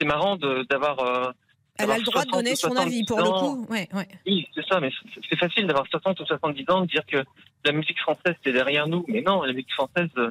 c'est 0.00 0.06
marrant 0.06 0.36
d'avoir. 0.36 0.98
euh, 1.00 1.30
Elle 1.78 1.90
a 1.90 1.98
le 1.98 2.02
droit 2.04 2.24
de 2.24 2.28
60 2.30 2.32
donner 2.32 2.56
son 2.56 2.76
avis 2.76 3.04
70 3.04 3.04
pour 3.06 3.18
le 3.18 3.30
coup. 3.38 3.66
Ouais, 3.70 3.88
ouais. 3.92 4.08
Oui, 4.26 4.46
c'est 4.54 4.66
ça, 4.66 4.80
mais 4.80 4.90
c'est- 5.28 5.36
facile 5.36 5.66
d'avoir 5.66 5.86
60 5.88 6.20
ou 6.20 6.26
70 6.26 6.64
ans, 6.70 6.80
de 6.82 6.86
dire 6.86 7.04
que 7.06 7.24
la 7.64 7.72
musique 7.72 7.98
française 8.00 8.34
c'est 8.44 8.52
derrière 8.52 8.86
nous. 8.86 9.04
Mais 9.08 9.22
non, 9.22 9.42
la 9.42 9.52
musique 9.52 9.72
française, 9.72 10.08
euh, 10.18 10.30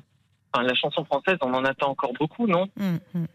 enfin 0.54 0.64
la 0.64 0.76
chanson 0.76 1.04
française, 1.06 1.38
on 1.42 1.54
en 1.54 1.66
attend 1.66 1.90
encore 1.90 2.14
beaucoup, 2.14 2.46
non? 2.48 2.68
Mm, 2.76 2.98
mm. 3.16 3.26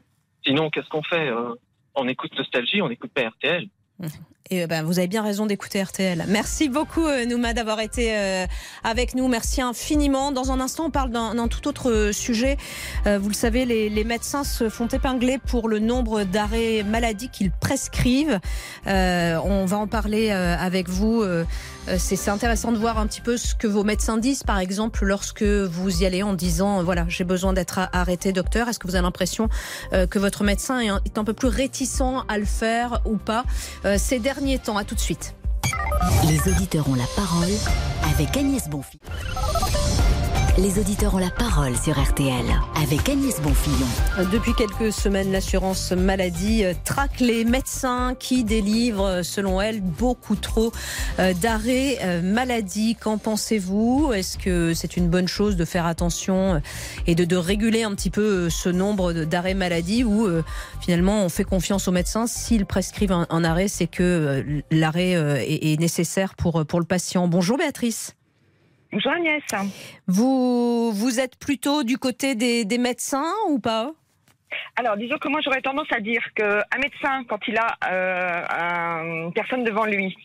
Sinon, 0.47 0.70
qu'est-ce 0.70 0.88
qu'on 0.88 1.03
fait? 1.03 1.29
Euh, 1.29 1.55
On 1.97 2.09
écoute 2.09 2.37
Nostalgie, 2.37 2.83
on 2.83 2.90
écoute 2.90 3.12
pas 3.12 3.23
RTL. 3.29 3.68
Et 4.50 4.62
euh, 4.62 4.66
ben, 4.66 4.85
vous 4.85 4.98
avez 4.98 5.09
bien 5.09 5.22
raison 5.22 5.46
d'écouter 5.46 5.83
RTL. 5.83 6.24
Merci 6.28 6.68
beaucoup, 6.68 7.07
euh, 7.07 7.24
Nouma, 7.24 7.54
d'avoir 7.54 7.80
été 7.80 8.14
euh, 8.14 8.46
avec 8.83 9.14
nous. 9.14 9.26
Merci 9.26 9.62
infiniment. 9.62 10.33
Dans 10.33 10.52
un 10.52 10.61
instant, 10.61 10.87
on 10.87 10.90
parle 10.90 11.11
d'un 11.11 11.48
tout 11.48 11.66
autre 11.66 11.90
euh, 11.90 12.12
sujet. 12.12 12.59
Euh, 13.07 13.18
vous 13.18 13.28
le 13.28 13.35
savez, 13.35 13.64
les, 13.64 13.88
les 13.88 14.04
médecins 14.04 14.44
se 14.44 14.68
font 14.68 14.87
épingler 14.87 15.38
pour 15.38 15.66
le 15.66 15.78
nombre 15.78 16.24
d'arrêts 16.24 16.83
maladie 16.83 17.30
qu'ils 17.30 17.52
prescrivent. 17.52 18.38
Euh, 18.87 19.38
on 19.42 19.64
va 19.64 19.78
en 19.78 19.87
parler 19.87 20.30
avec 20.30 20.88
vous. 20.88 21.24
Euh, 21.88 21.97
C'est 21.99 22.31
intéressant 22.31 22.73
de 22.73 22.79
voir 22.79 22.99
un 22.99 23.07
petit 23.07 23.20
peu 23.20 23.37
ce 23.37 23.55
que 23.55 23.66
vos 23.66 23.85
médecins 23.85 24.18
disent, 24.18 24.42
par 24.42 24.59
exemple, 24.59 25.05
lorsque 25.05 25.42
vous 25.42 26.03
y 26.03 26.07
allez 26.07 26.23
en 26.23 26.33
disant, 26.33 26.83
voilà, 26.83 27.05
j'ai 27.09 27.25
besoin 27.25 27.53
d'être 27.53 27.81
arrêté, 27.92 28.33
docteur. 28.33 28.68
Est-ce 28.68 28.79
que 28.79 28.87
vous 28.87 28.94
avez 28.94 29.03
l'impression 29.03 29.49
euh, 29.92 30.07
que 30.07 30.18
votre 30.18 30.44
médecin 30.44 30.81
est 30.81 31.18
un, 31.18 31.25
peu 31.25 31.33
plus 31.33 31.49
réticent 31.49 32.25
à 32.29 32.38
le 32.38 32.44
faire 32.44 33.01
ou 33.05 33.16
pas 33.16 33.44
euh, 33.85 33.97
ces 33.99 34.18
derniers 34.18 34.59
temps? 34.59 34.77
À 34.77 34.85
tout 34.85 34.94
de 34.94 35.01
suite. 35.01 35.35
Les 36.29 36.51
auditeurs 36.51 36.88
ont 36.88 36.94
la 36.94 37.07
parole 37.16 37.53
avec 38.12 38.37
Agnès 38.37 38.68
Bonfillon. 38.68 39.01
Les 40.56 40.78
auditeurs 40.78 41.16
ont 41.16 41.18
la 41.18 41.30
parole 41.30 41.76
sur 41.76 42.00
RTL 42.00 42.44
avec 42.80 43.08
Agnès 43.08 43.40
Bonfillon. 43.40 43.88
Depuis 44.30 44.54
quelques 44.54 44.92
semaines, 44.92 45.32
l'assurance 45.32 45.90
maladie 45.90 46.64
euh, 46.64 46.74
traque 46.84 47.18
les 47.18 47.44
médecins 47.44 48.14
qui 48.16 48.44
délivrent, 48.44 49.04
euh, 49.04 49.22
selon 49.24 49.60
elle, 49.60 49.80
beaucoup 49.80 50.36
trop 50.36 50.70
euh, 51.18 51.34
d'arrêts 51.34 51.98
maladie. 52.22 52.94
Qu'en 52.94 53.18
pensez-vous? 53.18 54.12
Est-ce 54.14 54.38
que 54.38 54.74
c'est 54.74 54.96
une 54.96 55.08
bonne 55.08 55.26
chose 55.26 55.56
de 55.56 55.64
faire 55.64 55.86
attention 55.86 56.62
et 57.08 57.16
de, 57.16 57.36
réguler 57.36 57.82
un 57.82 57.92
petit 57.96 58.10
peu 58.10 58.48
ce 58.48 58.68
nombre 58.68 59.12
d'arrêts 59.12 59.54
maladie 59.54 60.04
ou 60.04 60.28
finalement 60.80 61.24
on 61.24 61.28
fait 61.28 61.42
confiance 61.42 61.88
aux 61.88 61.92
médecins? 61.92 62.28
S'ils 62.28 62.64
prescrivent 62.64 63.12
un, 63.12 63.44
arrêt, 63.44 63.66
c'est 63.66 63.88
que 63.88 64.62
l'arrêt 64.70 65.12
est, 65.12 65.80
nécessaire 65.80 66.36
pour 66.36 66.60
le 66.60 66.86
patient. 66.86 67.26
Bonjour 67.26 67.58
Béatrice. 67.58 68.14
Bonjour 68.94 69.11
Agnès. 69.11 69.42
Vous, 70.07 70.92
vous 70.92 71.18
êtes 71.18 71.37
plutôt 71.37 71.83
du 71.83 71.98
côté 71.98 72.37
des, 72.37 72.64
des 72.64 72.78
médecins 72.78 73.33
ou 73.48 73.59
pas? 73.59 73.90
Alors, 74.76 74.96
disons 74.96 75.18
que 75.18 75.26
moi, 75.26 75.40
j'aurais 75.44 75.62
tendance 75.62 75.88
à 75.92 75.98
dire 75.98 76.22
qu'un 76.37 76.78
médecin, 76.80 77.24
quand 77.28 77.40
il 77.48 77.57
a 77.59 77.76
euh, 77.90 78.44
un- 78.50 79.04
une 79.26 79.33
personne 79.33 79.64
devant 79.64 79.85
lui 79.85 80.16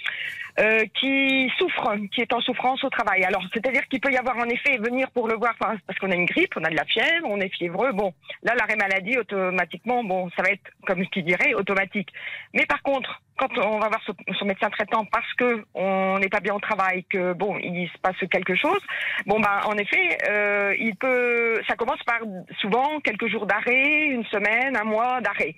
euh, 0.60 0.86
qui 1.00 1.52
souffre, 1.58 1.96
qui 2.14 2.22
est 2.22 2.34
en 2.34 2.42
souffrance 2.42 2.84
au 2.84 2.90
travail. 2.90 3.24
Alors, 3.24 3.44
c'est-à-dire 3.54 3.88
qu'il 3.88 4.02
peut 4.02 4.12
y 4.12 4.18
avoir 4.18 4.38
en 4.38 4.50
effet 4.50 4.78
venir 4.78 5.10
pour 5.12 5.28
le 5.28 5.36
voir 5.36 5.56
par- 5.58 5.76
parce 5.88 5.98
qu'on 6.00 6.12
a 6.12 6.16
une 6.16 6.26
grippe, 6.26 6.54
on 6.58 6.64
a 6.64 6.70
de 6.70 6.76
la 6.76 6.86
fièvre, 6.86 7.28
on 7.30 7.40
est 7.40 7.54
fiévreux. 7.54 7.92
Bon, 7.94 8.14
là, 8.44 8.54
l'arrêt 8.56 8.76
maladie, 8.76 9.18
automatiquement, 9.18 10.04
bon, 10.04 10.30
ça 10.36 10.44
va 10.44 10.50
être, 10.50 10.70
comme 10.86 11.04
je 11.04 11.20
dirais, 11.22 11.54
automatique. 11.54 12.10
Mais 12.54 12.66
par 12.66 12.82
contre, 12.82 13.22
quand 13.38 13.58
on 13.58 13.80
va 13.80 13.88
voir 13.88 14.02
son 14.38 14.46
médecin 14.46 14.70
traitant 14.70 15.06
parce 15.06 15.34
que 15.36 15.64
on 15.74 16.20
n'est 16.20 16.28
pas 16.28 16.42
bien 16.42 16.54
au 16.54 16.60
travail, 16.60 17.06
que 17.10 17.32
bon, 17.34 17.58
il 17.58 17.88
se 17.88 17.98
passe 18.00 18.18
quelque 18.30 18.56
chose, 18.56 18.82
bon, 19.26 19.40
bah, 19.40 19.62
en 19.66 19.78
effet, 19.78 20.18
euh, 20.30 20.76
il 20.78 20.96
peut, 20.96 21.56
ça 21.68 21.76
commence 21.76 22.04
par 22.04 22.20
souvent 22.60 23.00
quelques 23.00 23.28
jours 23.28 23.46
d'arrêt, 23.46 24.08
une 24.08 24.26
semaine, 24.26 24.76
un 24.76 24.84
mois 24.84 25.22
d'arrêt. 25.22 25.56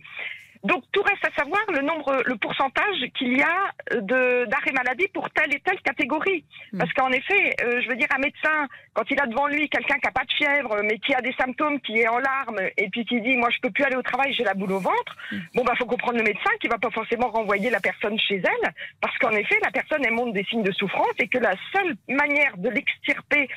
Donc 0.63 0.84
tout 0.91 1.02
reste 1.02 1.26
à 1.26 1.34
savoir 1.36 1.62
le 1.74 1.82
nombre, 1.82 2.21
le 2.26 2.36
pourcentage 2.36 3.10
qu'il 3.17 3.38
y 3.38 3.41
a 3.41 4.00
de 4.00 4.45
d'arrêt 4.45 4.71
maladie 4.74 5.08
pour 5.13 5.30
telle 5.32 5.54
et 5.56 5.60
telle 5.60 5.82
catégorie? 5.82 6.45
Parce 6.78 6.91
qu'en 6.93 7.10
effet, 7.12 7.56
euh, 7.63 7.82
je 7.82 7.89
veux 7.89 7.95
dire, 7.95 8.08
un 8.15 8.19
médecin, 8.19 8.67
quand 8.93 9.10
il 9.10 9.19
a 9.19 9.26
devant 9.26 9.47
lui 9.47 9.69
quelqu'un 9.69 9.97
qui 9.97 10.08
a 10.08 10.12
pas 10.12 10.24
de 10.24 10.32
fièvre, 10.34 10.82
mais 10.84 11.00
qui 11.00 11.15
a 11.15 11.21
des 11.21 11.34
symptômes, 11.34 11.80
qui 11.82 12.00
est 12.00 12.08
en 12.08 12.19
larmes, 12.19 12.60
et 12.78 12.89
puis 12.89 13.06
qui 13.06 13.21
dit, 13.21 13.38
moi 13.38 13.50
je 13.50 13.60
peux 13.60 13.71
plus 13.71 13.84
aller 13.84 13.95
au 13.95 14.04
travail, 14.04 14.34
j'ai 14.34 14.43
la 14.43 14.54
boule 14.54 14.74
au 14.74 14.80
ventre, 14.80 15.17
bon 15.56 15.63
bah 15.63 15.74
faut 15.78 15.86
comprendre 15.86 16.17
le 16.17 16.24
médecin 16.24 16.52
qui 16.60 16.67
va 16.67 16.78
pas 16.78 16.91
forcément 16.91 17.30
renvoyer 17.30 17.69
la 17.69 17.80
personne 17.80 18.19
chez 18.19 18.36
elle, 18.36 18.74
parce 19.02 19.17
qu'en 19.17 19.32
effet, 19.32 19.58
la 19.63 19.71
personne 19.71 20.04
elle 20.06 20.13
montre 20.13 20.34
des 20.34 20.43
signes 20.45 20.63
de 20.63 20.71
souffrance 20.71 21.13
et 21.19 21.28
que 21.28 21.39
la 21.39 21.56
seule 21.74 21.95
manière 22.08 22.58
de 22.58 22.69
l'extirper 22.69 23.50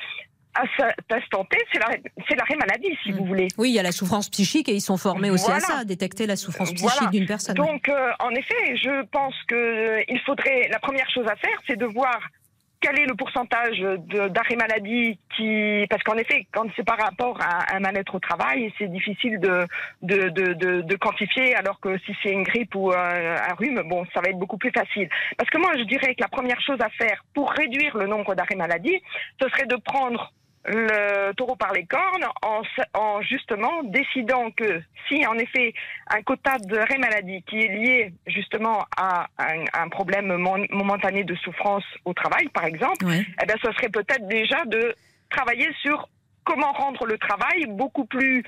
à 0.55 0.63
cet 0.77 1.11
instant 1.11 1.45
T, 1.45 1.57
c'est 1.71 1.79
l'arrêt 2.35 2.55
maladie, 2.57 2.97
si 3.03 3.11
vous 3.11 3.25
voulez. 3.25 3.47
Oui, 3.57 3.69
il 3.69 3.75
y 3.75 3.79
a 3.79 3.83
la 3.83 3.91
souffrance 3.91 4.29
psychique 4.29 4.69
et 4.69 4.73
ils 4.73 4.81
sont 4.81 4.97
formés 4.97 5.29
aussi 5.29 5.51
à 5.51 5.59
ça, 5.59 5.79
à 5.79 5.83
détecter 5.83 6.25
la 6.27 6.35
souffrance 6.35 6.71
psychique 6.73 6.89
Voilà. 6.97 7.11
d'une 7.11 7.25
personne. 7.25 7.55
Donc, 7.55 7.89
euh, 7.89 8.11
en 8.19 8.31
effet, 8.31 8.75
je 8.77 9.05
pense 9.07 9.35
que 9.47 9.55
euh, 9.55 10.03
il 10.07 10.19
faudrait. 10.21 10.67
La 10.71 10.79
première 10.79 11.09
chose 11.11 11.25
à 11.27 11.35
faire, 11.35 11.57
c'est 11.67 11.77
de 11.77 11.85
voir 11.85 12.19
quel 12.81 12.99
est 12.99 13.05
le 13.05 13.15
pourcentage 13.15 13.79
d'arrêt 14.29 14.55
maladie 14.57 15.17
qui, 15.35 15.85
parce 15.89 16.03
qu'en 16.03 16.17
effet, 16.17 16.45
quand 16.53 16.65
c'est 16.75 16.83
par 16.83 16.99
rapport 16.99 17.39
à 17.41 17.75
un 17.75 17.79
mal-être 17.79 18.13
au 18.13 18.19
travail, 18.19 18.71
c'est 18.77 18.91
difficile 18.91 19.39
de, 19.39 19.65
de, 20.03 20.29
de, 20.29 20.53
de, 20.53 20.81
de 20.81 20.95
quantifier, 20.95 21.55
alors 21.55 21.79
que 21.79 21.97
si 22.05 22.15
c'est 22.21 22.29
une 22.29 22.43
grippe 22.43 22.75
ou 22.75 22.91
un, 22.91 23.35
un 23.49 23.53
rhume, 23.55 23.81
bon, 23.87 24.05
ça 24.13 24.21
va 24.21 24.29
être 24.29 24.37
beaucoup 24.37 24.57
plus 24.57 24.71
facile. 24.71 25.09
Parce 25.37 25.49
que 25.49 25.57
moi, 25.57 25.71
je 25.77 25.83
dirais 25.83 26.13
que 26.13 26.21
la 26.21 26.27
première 26.27 26.61
chose 26.61 26.77
à 26.79 26.89
faire 26.89 27.23
pour 27.33 27.49
réduire 27.51 27.97
le 27.97 28.05
nombre 28.05 28.35
d'arrêts 28.35 28.55
maladie, 28.55 29.01
ce 29.41 29.49
serait 29.49 29.65
de 29.65 29.77
prendre 29.77 30.31
le 30.67 31.31
taureau 31.33 31.55
par 31.55 31.73
les 31.73 31.85
cornes 31.85 32.25
en, 32.41 32.61
en 32.93 33.21
justement 33.21 33.83
décidant 33.83 34.51
que 34.51 34.81
si 35.07 35.25
en 35.27 35.37
effet 35.37 35.73
un 36.09 36.21
quota 36.23 36.57
d'arrêt 36.59 36.97
maladie 36.97 37.43
qui 37.43 37.59
est 37.59 37.67
lié 37.67 38.13
justement 38.27 38.85
à 38.97 39.27
un, 39.37 39.63
un 39.73 39.89
problème 39.89 40.35
mon- 40.37 40.65
momentané 40.71 41.23
de 41.23 41.35
souffrance 41.35 41.83
au 42.05 42.13
travail 42.13 42.47
par 42.49 42.65
exemple, 42.65 43.05
eh 43.41 43.45
bien 43.45 43.55
ce 43.63 43.71
serait 43.73 43.89
peut-être 43.89 44.27
déjà 44.27 44.65
de 44.65 44.95
travailler 45.29 45.69
sur 45.81 46.07
comment 46.45 46.71
rendre 46.71 47.05
le 47.05 47.17
travail 47.17 47.65
beaucoup 47.67 48.05
plus, 48.05 48.43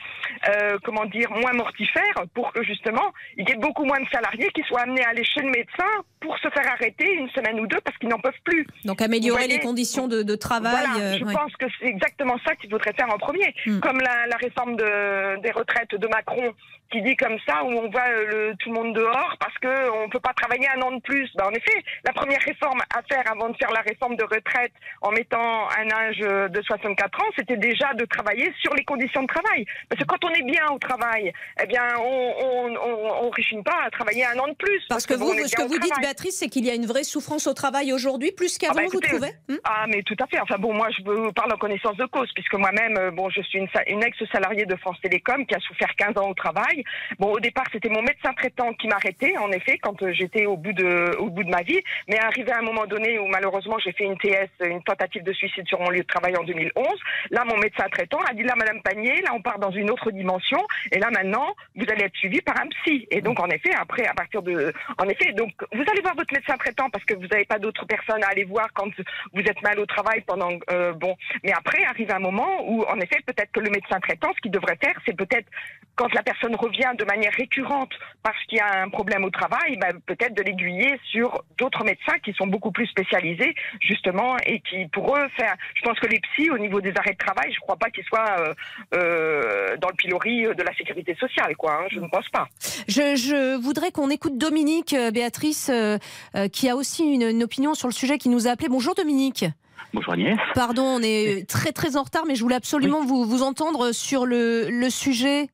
euh, 0.50 0.78
comment 0.84 1.06
dire, 1.06 1.30
moins 1.32 1.54
mortifère 1.54 2.16
pour 2.34 2.54
que 2.54 2.64
justement 2.64 3.12
il 3.36 3.48
y 3.48 3.52
ait 3.52 3.58
beaucoup 3.58 3.84
moins 3.84 4.00
de 4.00 4.08
salariés 4.10 4.50
qui 4.56 4.62
soient 4.64 4.82
amenés 4.82 5.04
à 5.04 5.10
aller 5.10 5.24
chez 5.26 5.42
le 5.42 5.50
médecin 5.50 5.90
pour 6.20 6.38
se 6.38 6.50
faire 6.50 6.72
arrêter 6.72 7.12
une 7.14 7.30
semaine 7.30 7.60
ou 7.60 7.68
deux 7.68 7.80
parce 7.84 7.98
qu'ils 7.98 8.10
n'en 8.10 8.20
peuvent 8.20 8.34
plus. 8.44 8.66
Donc 8.86 9.02
améliorer 9.02 9.44
voyez 9.44 9.58
les 9.58 9.64
conditions 9.64 10.08
de, 10.08 10.24
de 10.24 10.36
travail. 10.36 10.86
voilà, 10.88 11.06
euh, 11.06 11.18
je 11.20 11.26
ouais. 11.26 11.34
pense 11.34 11.54
que 11.58 11.66
c'est 11.80 11.88
exactement 11.88 12.38
ça 12.46 12.56
qu'il 12.56 12.70
faudrait 12.70 12.94
faire 12.94 13.12
en 13.14 13.18
premier. 13.18 13.54
Comme 13.82 14.00
la, 14.00 14.28
la 14.28 14.38
réforme 14.38 14.76
de, 14.76 15.42
des 15.42 15.52
retraites 15.52 15.94
de 15.96 16.08
Macron 16.08 16.54
qui 16.92 17.02
dit 17.02 17.16
comme 17.16 17.38
ça, 17.48 17.64
où 17.64 17.70
on 17.70 17.90
voit 17.90 18.10
euh, 18.10 18.26
le, 18.50 18.56
tout 18.58 18.70
le 18.70 18.76
monde 18.76 18.96
dehors 18.96 19.36
parce 19.40 19.54
qu'on 19.60 20.04
ne 20.06 20.10
peut 20.10 20.20
pas 20.20 20.34
travailler 20.34 20.68
un 20.76 20.82
an 20.82 20.92
de 20.92 21.02
plus. 21.02 21.30
Ben, 21.36 21.46
en 21.46 21.52
effet, 21.52 21.84
la 22.06 22.14
première 22.14 22.42
réforme 22.42 22.82
à 22.96 23.02
faire 23.04 23.24
avant 23.32 23.50
de 23.50 23.58
faire 23.58 23.72
la 23.72 23.82
réforme 23.82 24.16
de 24.16 24.24
retraite 24.24 24.72
en 25.02 25.12
mettant 25.12 25.70
un 25.78 25.90
âge 25.92 26.20
euh, 26.22 26.48
de 26.48 26.62
64 26.62 27.20
ans, 27.20 27.30
c'était 27.38 27.58
déjà 27.58 27.94
de 27.94 28.06
travailler 28.06 28.54
sur 28.62 28.74
les 28.74 28.84
conditions 28.84 29.22
de 29.24 29.28
travail. 29.28 29.66
Parce 29.90 30.02
que 30.02 30.08
quand 30.08 30.24
on 30.26 30.30
est 30.30 30.44
bien 30.44 30.66
au 30.72 30.80
travail, 30.80 31.32
eh 31.62 31.66
bien, 31.66 31.84
on 32.00 32.28
on, 32.38 32.76
on, 32.76 33.26
on 33.26 33.30
réchigne 33.30 33.64
pas 33.64 33.84
à 33.86 33.90
travailler 33.90 34.26
un 34.26 34.38
an 34.40 34.48
de 34.48 34.54
plus. 34.54 34.82
Parce 34.90 35.06
que 35.06 35.14
vous, 35.14 35.30
on 35.30 35.48
ce 35.48 35.56
que 35.56 35.68
vous 35.68 35.80
dites. 35.80 35.94
Béatrice, 36.00 36.38
c'est 36.38 36.50
qu'il 36.50 36.66
y 36.66 36.70
a 36.70 36.76
une 36.76 36.86
vraie 36.86 37.04
souffrance 37.04 37.48
au 37.48 37.54
travail 37.54 37.92
aujourd'hui, 37.92 38.32
plus 38.32 38.58
qu'avant, 38.58 38.74
Ah 38.78 38.82
bah 38.84 38.90
vous 38.92 39.00
trouvez 39.00 39.32
Hmm 39.48 39.58
Ah 39.64 39.86
mais 39.88 40.04
tout 40.04 40.16
à 40.20 40.28
fait. 40.28 40.40
Enfin 40.40 40.58
bon, 40.58 40.74
moi 40.74 40.90
je 40.92 41.04
vous 41.04 41.32
parle 41.32 41.54
en 41.54 41.58
connaissance 41.58 41.98
de 41.98 42.06
cause 42.06 42.30
puisque 42.34 42.54
moi-même, 42.54 42.98
euh, 42.98 43.12
bon, 43.12 43.30
je 43.30 43.42
suis 43.42 43.60
une 43.88 44.04
ex-salariée 44.04 44.66
de 44.66 44.76
France 44.76 44.98
Télécom 45.02 45.46
qui 45.46 45.56
a 45.56 45.60
souffert 45.60 45.94
15 45.96 46.18
ans 46.18 46.30
au 46.30 46.34
travail. 46.34 46.77
Bon, 47.20 47.32
au 47.32 47.40
départ, 47.40 47.66
c'était 47.72 47.90
mon 47.90 48.02
médecin 48.02 48.34
traitant 48.34 48.74
qui 48.74 48.88
m'arrêtait, 48.88 49.38
en 49.38 49.52
effet, 49.52 49.78
quand 49.78 50.02
euh, 50.04 50.12
j'étais 50.14 50.46
au 50.46 50.58
bout 50.58 50.74
de 50.74 51.50
ma 51.50 51.62
vie. 51.62 51.82
Mais 52.08 52.20
arrivé 52.20 52.52
à 52.52 52.60
un 52.60 52.62
moment 52.62 52.86
donné 52.86 53.20
où 53.20 53.28
malheureusement 53.28 53.78
j'ai 53.80 53.92
fait 53.92 54.06
une 54.06 54.18
TS, 54.18 54.50
une 54.62 54.84
tentative 54.84 55.24
de 55.24 55.34
suicide 55.34 55.68
sur 55.68 55.80
mon 55.80 55.90
lieu 55.90 56.02
de 56.02 56.08
travail 56.08 56.36
en 56.38 56.44
2011. 56.44 56.88
Là, 57.32 57.44
mon 57.46 57.58
médecin 57.58 57.88
traitant 57.90 58.20
a 58.30 58.34
dit 58.34 58.44
là, 58.44 58.54
Madame 58.56 58.82
Panier, 58.82 59.22
là 59.22 59.32
on 59.34 59.42
part 59.42 59.60
dans 59.60 59.72
une 59.72 59.90
autre 59.90 60.12
dimension. 60.12 60.60
Et 60.92 61.00
là 61.00 61.10
maintenant, 61.12 61.56
vous 61.76 61.86
allez 61.90 62.06
être 62.06 62.16
suivi 62.16 62.42
par 62.42 62.56
un 62.60 62.68
psy. 62.68 63.08
Et 63.12 63.22
donc 63.22 63.40
en 63.40 63.48
effet, 63.48 63.72
après, 63.80 64.06
à 64.06 64.14
partir 64.14 64.42
de, 64.42 64.74
en 64.98 65.08
effet, 65.08 65.34
donc 65.34 65.52
vous 65.74 65.84
allez 65.90 66.02
voir 66.02 66.16
votre 66.16 66.34
médecin 66.34 66.56
traitant 66.58 66.90
parce 66.90 67.04
que 67.06 67.16
vous 67.16 67.28
n'avez 67.28 67.46
pas 67.46 67.60
d'autres 67.60 67.86
personnes 67.86 68.24
à 68.24 68.28
aller 68.28 68.44
voir 68.44 68.68
quand 68.74 68.90
vous 69.34 69.42
êtes 69.42 69.62
mal 69.62 69.80
au 69.80 69.86
travail 69.86 70.22
pendant 70.22 70.52
euh, 70.72 70.94
bon. 70.94 71.16
Mais 71.44 71.52
après 71.52 71.84
arrive 71.86 72.12
un 72.12 72.20
moment 72.20 72.70
où 72.70 72.84
en 72.84 73.00
effet 73.00 73.20
peut-être 73.26 73.52
que 73.52 73.60
le 73.60 73.70
médecin 73.70 74.00
traitant, 74.00 74.32
ce 74.36 74.42
qu'il 74.42 74.52
devrait 74.52 74.78
faire, 74.82 74.96
c'est 75.06 75.16
peut-être 75.16 75.48
quand 75.96 76.14
la 76.14 76.22
personne 76.22 76.56
revient 76.68 76.92
de 76.98 77.06
manière 77.06 77.34
récurrente 77.34 77.92
parce 78.24 78.38
qu'il 78.46 78.58
y 78.58 78.62
a 78.62 78.82
un 78.84 78.90
problème 78.90 79.24
au 79.24 79.30
travail, 79.30 79.78
ben, 79.78 79.94
peut-être 80.06 80.36
de 80.36 80.44
l'aiguiller 80.44 81.00
sur 81.12 81.44
d'autres 81.58 81.84
médecins 81.84 82.18
qui 82.24 82.34
sont 82.34 82.48
beaucoup 82.48 82.72
plus 82.72 82.88
spécialisés 82.88 83.54
justement 83.80 84.38
et 84.46 84.60
qui 84.62 84.86
pour 84.88 85.16
eux 85.18 85.28
faire. 85.38 85.56
Je 85.76 85.82
pense 85.82 86.00
que 86.00 86.08
les 86.08 86.20
psys 86.20 86.50
au 86.52 86.58
niveau 86.58 86.82
des 86.82 86.94
arrêts 86.98 87.14
de 87.14 87.18
travail, 87.18 87.52
je 87.54 87.60
crois 87.60 87.78
pas 87.78 87.90
qu'ils 87.90 88.04
soient 88.06 88.36
euh, 88.40 88.54
euh, 88.96 89.78
dans 89.78 89.90
le 89.90 89.96
pilori 89.96 90.44
de 90.44 90.64
la 90.64 90.74
sécurité 90.76 91.16
sociale, 91.16 91.56
quoi. 91.56 91.74
hein, 91.74 91.88
je 91.92 92.00
ne 92.00 92.08
pense 92.08 92.28
pas. 92.30 92.48
Je, 92.88 93.16
je 93.16 93.56
voudrais 93.58 93.92
qu'on 93.92 94.10
écoute 94.10 94.38
Dominique, 94.38 94.94
euh, 94.94 95.12
Béatrice, 95.12 95.70
euh, 95.70 95.98
euh, 96.36 96.48
qui 96.48 96.70
a 96.70 96.76
aussi 96.76 97.04
une, 97.04 97.24
une 97.24 97.44
opinion 97.44 97.74
sur 97.74 97.88
le 97.88 97.94
sujet, 97.94 98.18
qui 98.18 98.30
nous 98.30 98.48
a 98.48 98.52
appelé. 98.52 98.70
Bonjour 98.70 98.96
Dominique. 98.96 99.46
Bonjour 99.94 100.14
Agnès. 100.14 100.38
Pardon, 100.54 100.84
on 100.84 101.02
est 101.02 101.48
très 101.50 101.72
très 101.72 101.96
en 101.96 102.04
retard, 102.04 102.26
mais 102.28 102.36
je 102.36 102.42
voulais 102.42 102.56
absolument 102.56 103.06
vous, 103.06 103.24
vous 103.26 103.42
entendre 103.42 103.94
sur 103.94 104.26
le, 104.26 104.70
le 104.70 104.90
sujet. 104.90 105.48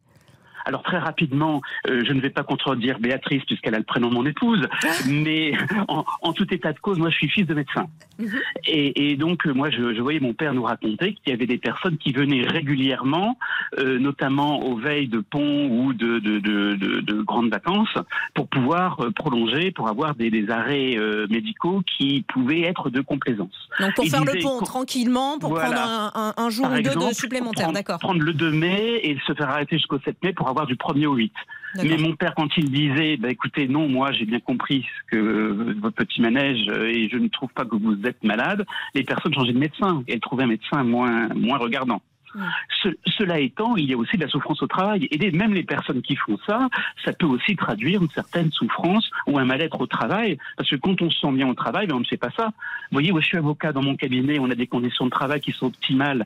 Alors 0.65 0.84
très 0.84 0.97
rapidement, 0.97 1.62
euh, 1.89 2.04
je 2.06 2.13
ne 2.13 2.21
vais 2.21 2.30
pas 2.30 2.43
contredire 2.43 2.99
Béatrice 2.99 3.43
puisqu'elle 3.45 3.76
a 3.76 3.80
le 3.80 3.84
prénom 3.84 4.10
de 4.10 4.13
mon 4.13 4.26
épouse, 4.26 4.67
mais 5.08 5.54
en, 5.88 6.06
en 6.21 6.34
tout 6.34 6.52
état 6.54 6.73
de 6.73 6.80
cause, 6.80 6.97
moi 6.99 7.10
je 7.10 7.15
suis 7.15 7.30
fils 7.30 7.45
de 7.47 7.54
médecin. 7.54 7.88
Et, 8.65 9.12
et 9.12 9.15
donc 9.17 9.45
euh, 9.47 9.54
moi 9.54 9.69
je, 9.69 9.93
je 9.93 10.02
voyais 10.02 10.19
mon 10.19 10.34
père 10.34 10.54
nous 10.54 10.63
raconter 10.63 11.13
qu'il 11.13 11.30
y 11.30 11.34
avait 11.34 11.45
des 11.47 11.58
personnes 11.58 11.97
qui 11.97 12.12
venaient 12.13 12.45
régulièrement, 12.47 13.38
euh, 13.80 13.99
notamment 13.99 14.63
aux 14.65 14.78
veilles 14.78 15.08
de 15.08 15.19
pont 15.19 15.67
ou 15.69 15.93
de, 15.93 16.19
de, 16.19 16.39
de, 16.39 16.73
de- 16.76 17.02
de 17.02 17.21
grandes 17.21 17.49
vacances, 17.49 17.93
pour 18.34 18.47
pouvoir 18.47 18.97
prolonger, 19.15 19.71
pour 19.71 19.88
avoir 19.89 20.15
des, 20.15 20.30
des 20.30 20.49
arrêts 20.49 20.95
euh, 20.97 21.28
médicaux 21.30 21.82
qui 21.97 22.23
pouvaient 22.28 22.62
être 22.62 22.89
de 22.89 23.02
complaisance. 23.02 23.69
Donc 23.80 23.93
pour 23.95 24.06
faire 24.06 24.23
le 24.23 24.41
pont 24.41 24.60
tranquillement, 24.62 25.39
pour 25.39 25.49
Voilà. 25.49 25.69
prendre 25.69 25.82
un, 26.15 26.34
un- 26.38 26.43
un 26.45 26.49
jour 26.49 26.65
Par 26.67 26.73
ou 26.73 26.78
deux 26.78 26.84
de 26.84 26.89
exemple, 26.89 27.13
supplémentaire, 27.15 27.63
prendre- 27.65 27.78
d'accord. 27.78 27.99
Prendre 27.99 28.21
le 28.21 28.34
2 28.34 28.52
mai 28.52 28.99
et 29.04 29.17
se 29.26 29.34
faire 29.34 29.49
arrêter 29.49 29.78
jusqu'au 29.78 29.99
7 29.99 30.15
mai 30.23 30.34
pour 30.34 30.47
avoir 30.47 30.53
du 30.68 30.76
1er 30.76 31.08
au 31.08 31.16
8. 31.16 31.34
D'accord. 31.76 31.89
Mais 31.89 31.98
mon 31.98 32.16
père, 32.16 32.36
quand 32.36 32.56
il 32.56 32.70
disait, 32.72 33.18
bah, 33.18 33.30
écoutez, 33.30 33.68
non, 33.68 33.89
moi 33.89 34.12
j'ai 34.12 34.26
bien 34.26 34.39
compris 34.39 34.86
ce 34.86 35.12
que 35.12 35.18
euh, 35.18 35.76
votre 35.82 35.96
petit 35.96 36.22
manège 36.22 36.68
euh, 36.70 36.86
et 36.86 37.10
je 37.10 37.18
ne 37.18 37.28
trouve 37.28 37.50
pas 37.50 37.66
que 37.66 37.76
vous 37.76 37.98
êtes 38.06 38.24
malade, 38.24 38.63
les 38.94 39.04
personnes 39.04 39.34
changeaient 39.34 39.54
de 39.54 39.60
médecin 39.60 40.04
et 40.08 40.13
elles 40.13 40.20
trouvaient 40.20 40.44
un 40.44 40.48
médecin 40.48 40.84
moins, 40.84 41.30
moins 41.30 41.58
regardant. 41.58 42.02
Ce- 42.82 42.89
cela 43.17 43.39
étant, 43.39 43.76
il 43.76 43.89
y 43.89 43.93
a 43.93 43.98
aussi 43.98 44.17
de 44.17 44.24
la 44.24 44.28
souffrance 44.30 44.62
au 44.62 44.67
travail. 44.67 45.08
Et 45.12 45.32
même 45.32 45.54
les 45.54 45.63
personnes 45.63 46.02
qui 46.02 46.15
font 46.15 46.38
ça, 46.46 46.67
ça 47.06 47.13
peut 47.13 47.26
aussi 47.26 47.56
traduire 47.56 48.02
une 48.02 48.10
certaine 48.10 48.52
souffrance 48.52 49.10
ou 49.28 49.38
un 49.39 49.46
mal-être 49.46 49.80
au 49.82 49.88
travail. 49.88 50.38
Parce 50.58 50.69
que 50.69 50.76
quand 50.76 51.02
on 51.02 51.10
se 51.10 51.19
sent 51.19 51.32
bien 51.32 51.48
au 51.48 51.54
travail, 51.54 51.88
ben 51.88 51.96
on 51.96 52.00
ne 52.00 52.06
fait 52.06 52.17
pas 52.17 52.32
ça. 52.36 52.48
Vous 52.48 52.96
voyez, 52.98 53.12
moi 53.12 53.22
je 53.22 53.28
suis 53.28 53.38
avocat 53.38 53.72
dans 53.72 53.82
mon 53.82 53.96
cabinet, 53.96 54.38
on 54.39 54.50
a 54.52 54.56
des 54.56 54.67
conditions 54.67 55.06
de 55.06 55.10
travail 55.10 55.41
qui 55.41 55.52
sont 55.52 55.67
optimales, 55.67 56.26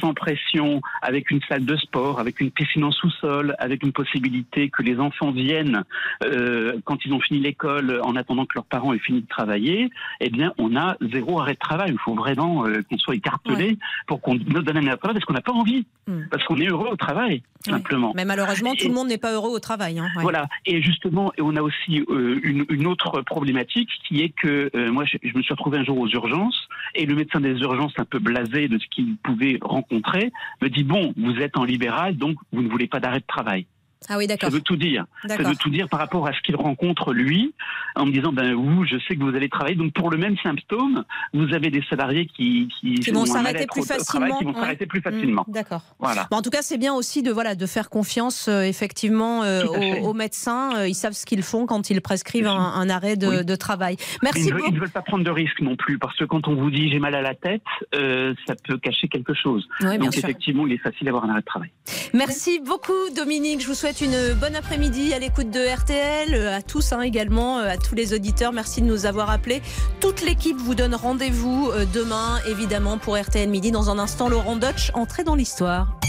sans 0.00 0.14
pression, 0.14 0.80
avec 1.02 1.30
une 1.30 1.40
salle 1.48 1.64
de 1.66 1.76
sport, 1.76 2.20
avec 2.20 2.40
une 2.40 2.50
piscine 2.50 2.84
en 2.84 2.90
sous-sol, 2.92 3.54
avec 3.58 3.82
une 3.82 3.92
possibilité 3.92 4.70
que 4.70 4.82
les 4.82 4.98
enfants 4.98 5.30
viennent 5.30 5.82
euh, 6.24 6.78
quand 6.84 7.04
ils 7.04 7.12
ont 7.12 7.20
fini 7.20 7.40
l'école, 7.40 8.00
en 8.02 8.16
attendant 8.16 8.46
que 8.46 8.54
leurs 8.54 8.64
parents 8.64 8.92
aient 8.94 8.98
fini 8.98 9.20
de 9.22 9.26
travailler. 9.28 9.90
Eh 10.20 10.30
bien, 10.30 10.52
on 10.58 10.76
a 10.76 10.96
zéro 11.12 11.40
arrêt 11.40 11.54
de 11.54 11.58
travail. 11.58 11.90
Il 11.92 11.98
faut 11.98 12.14
vraiment 12.14 12.66
euh, 12.66 12.82
qu'on 12.88 12.98
soit 12.98 13.14
écartelé 13.16 13.78
pour 14.06 14.20
qu'on 14.20 14.34
nous 14.34 14.62
donne 14.62 14.78
un 14.78 14.86
arrêt 14.86 14.96
de 14.96 15.00
travail 15.00 15.14
parce 15.14 15.24
qu'on 15.26 15.34
n'a 15.34 15.40
pas 15.46 15.52
envie, 15.52 15.86
parce 16.30 16.44
qu'on 16.44 16.56
est 16.56 16.68
heureux 16.68 16.88
au 16.92 16.96
travail, 16.96 17.42
simplement. 17.64 18.12
Mais 18.14 18.24
malheureusement, 18.24 18.74
tout 18.78 18.88
le 18.88 18.94
monde 18.94 19.08
n'est 19.08 19.18
pas 19.26 19.32
heureux 19.32 19.50
au 19.50 19.58
travail. 19.60 19.98
hein, 19.98 20.08
ouais. 20.16 20.22
Voilà. 20.22 20.46
Et 20.66 20.82
justement, 20.82 21.32
et 21.38 21.42
on 21.42 21.56
a 21.56 21.62
aussi 21.62 22.04
euh, 22.10 22.38
une, 22.42 22.64
une 22.68 22.86
autre 22.86 23.22
problématique 23.22 23.88
qui 24.06 24.20
est 24.22 24.28
que 24.30 24.70
euh, 24.74 24.92
moi, 24.92 25.04
je, 25.04 25.16
je 25.22 25.36
me 25.36 25.42
suis 25.42 25.52
retrouvé 25.54 25.78
un 25.78 25.84
jour 25.84 25.98
aux 25.98 26.08
urgences 26.08 26.68
et 26.94 27.06
le 27.06 27.14
médecin 27.14 27.40
des 27.40 27.58
urgences, 27.60 27.94
un 27.98 28.04
peu 28.04 28.18
blasé 28.18 28.68
de 28.68 28.78
ce 28.78 28.86
qu'il 28.90 29.16
pouvait 29.16 29.58
rencontrer, 29.62 30.32
me 30.62 30.68
dit 30.68 30.84
bon, 30.84 31.14
vous 31.16 31.36
êtes 31.38 31.56
en 31.56 31.64
libéral, 31.64 32.16
donc 32.16 32.36
vous 32.52 32.62
ne 32.62 32.68
voulez 32.68 32.86
pas 32.88 33.00
d'arrêt 33.00 33.20
de 33.20 33.26
travail. 33.26 33.66
Ah 34.08 34.18
oui, 34.18 34.26
d'accord. 34.26 34.50
Ça 34.50 34.54
veut 34.54 34.60
tout 34.62 34.76
dire. 34.76 35.04
Ça 35.26 35.36
veut 35.38 35.56
tout 35.56 35.70
dire 35.70 35.88
par 35.88 35.98
rapport 36.00 36.26
à 36.26 36.32
ce 36.32 36.40
qu'il 36.42 36.54
rencontre 36.56 37.12
lui, 37.12 37.54
en 37.96 38.06
me 38.06 38.12
disant 38.12 38.32
ben 38.32 38.54
vous, 38.54 38.84
je 38.84 38.96
sais 39.08 39.16
que 39.16 39.22
vous 39.22 39.34
allez 39.34 39.48
travailler. 39.48 39.76
Donc 39.76 39.92
pour 39.94 40.10
le 40.10 40.16
même 40.18 40.36
symptôme, 40.42 41.04
vous 41.34 41.52
avez 41.54 41.70
des 41.70 41.82
salariés 41.88 42.26
qui 42.26 42.68
qui, 42.80 42.94
Qui 42.94 43.10
vont 43.10 43.26
s'arrêter 43.26 43.66
plus 43.66 43.84
facilement. 43.84 44.38
qui 44.38 44.44
vont 44.44 44.54
s'arrêter 44.54 44.86
plus 44.86 45.00
Mm, 45.00 45.02
facilement. 45.02 45.44
D'accord. 45.48 45.82
Voilà. 45.98 46.26
Bon, 46.30 46.38
en 46.38 46.42
tout 46.42 46.50
cas, 46.50 46.62
c'est 46.62 46.78
bien 46.78 46.92
aussi 46.94 47.22
de 47.22 47.30
voilà 47.32 47.54
de 47.54 47.66
faire 47.66 47.90
confiance 47.90 48.48
euh, 48.48 48.62
effectivement 48.62 49.42
euh, 49.44 49.64
aux, 49.64 50.08
aux 50.08 50.14
médecins. 50.14 50.76
Euh, 50.76 50.88
ils 50.88 50.94
savent 50.94 51.12
ce 51.14 51.24
qu'ils 51.26 51.42
font 51.42 51.66
quand 51.66 51.90
ils 51.90 52.00
prescrivent 52.00 52.46
un, 52.46 52.54
un 52.54 52.88
arrêt 52.90 53.16
de, 53.16 53.26
Oui. 53.28 53.44
de 53.44 53.56
travail. 53.56 53.96
Ils 53.98 54.18
Merci 54.22 54.40
ne, 54.46 54.50
veulent, 54.52 54.56
beaucoup. 54.58 54.70
ils 54.70 54.74
ne 54.74 54.80
veulent 54.80 54.90
pas 54.90 55.02
prendre 55.02 55.24
de 55.24 55.30
risques 55.30 55.60
non 55.60 55.76
plus, 55.76 55.98
parce 55.98 56.16
que 56.16 56.24
quand 56.24 56.48
on 56.48 56.54
vous 56.54 56.70
dit 56.70 56.90
j'ai 56.90 56.98
mal 56.98 57.14
à 57.14 57.22
la 57.22 57.34
tête, 57.34 57.62
euh, 57.94 58.34
ça 58.46 58.54
peut 58.62 58.78
cacher 58.78 59.08
quelque 59.08 59.32
chose. 59.34 59.66
Donc 59.80 60.12
sûr. 60.14 60.24
effectivement, 60.24 60.66
il 60.66 60.72
est 60.74 60.78
facile 60.78 61.06
d'avoir 61.06 61.24
un 61.24 61.30
arrêt 61.30 61.40
de 61.40 61.46
travail. 61.46 61.70
Merci 62.14 62.60
beaucoup 62.60 62.92
Dominique. 63.14 63.60
Je 63.62 63.66
vous 63.66 63.74
souhaite 63.74 63.85
une 63.92 64.34
bonne 64.34 64.56
après-midi 64.56 65.14
à 65.14 65.20
l'écoute 65.20 65.50
de 65.50 65.60
RTL, 65.60 66.48
à 66.48 66.60
tous 66.60 66.92
hein, 66.92 67.02
également, 67.02 67.60
euh, 67.60 67.70
à 67.70 67.76
tous 67.76 67.94
les 67.94 68.14
auditeurs. 68.14 68.52
Merci 68.52 68.82
de 68.82 68.86
nous 68.86 69.06
avoir 69.06 69.30
appelés. 69.30 69.62
Toute 70.00 70.22
l'équipe 70.22 70.56
vous 70.56 70.74
donne 70.74 70.94
rendez-vous 70.94 71.70
euh, 71.72 71.84
demain, 71.94 72.40
évidemment, 72.48 72.98
pour 72.98 73.16
RTL 73.16 73.48
Midi. 73.48 73.70
Dans 73.70 73.88
un 73.88 74.00
instant, 74.00 74.28
Laurent 74.28 74.56
Deutsch, 74.56 74.90
entrée 74.94 75.22
dans 75.22 75.36
l'histoire. 75.36 76.00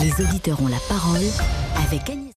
Les 0.00 0.24
auditeurs 0.24 0.62
ont 0.62 0.68
la 0.68 0.80
parole 0.88 1.20
avec 1.86 2.08
Agnès. 2.08 2.39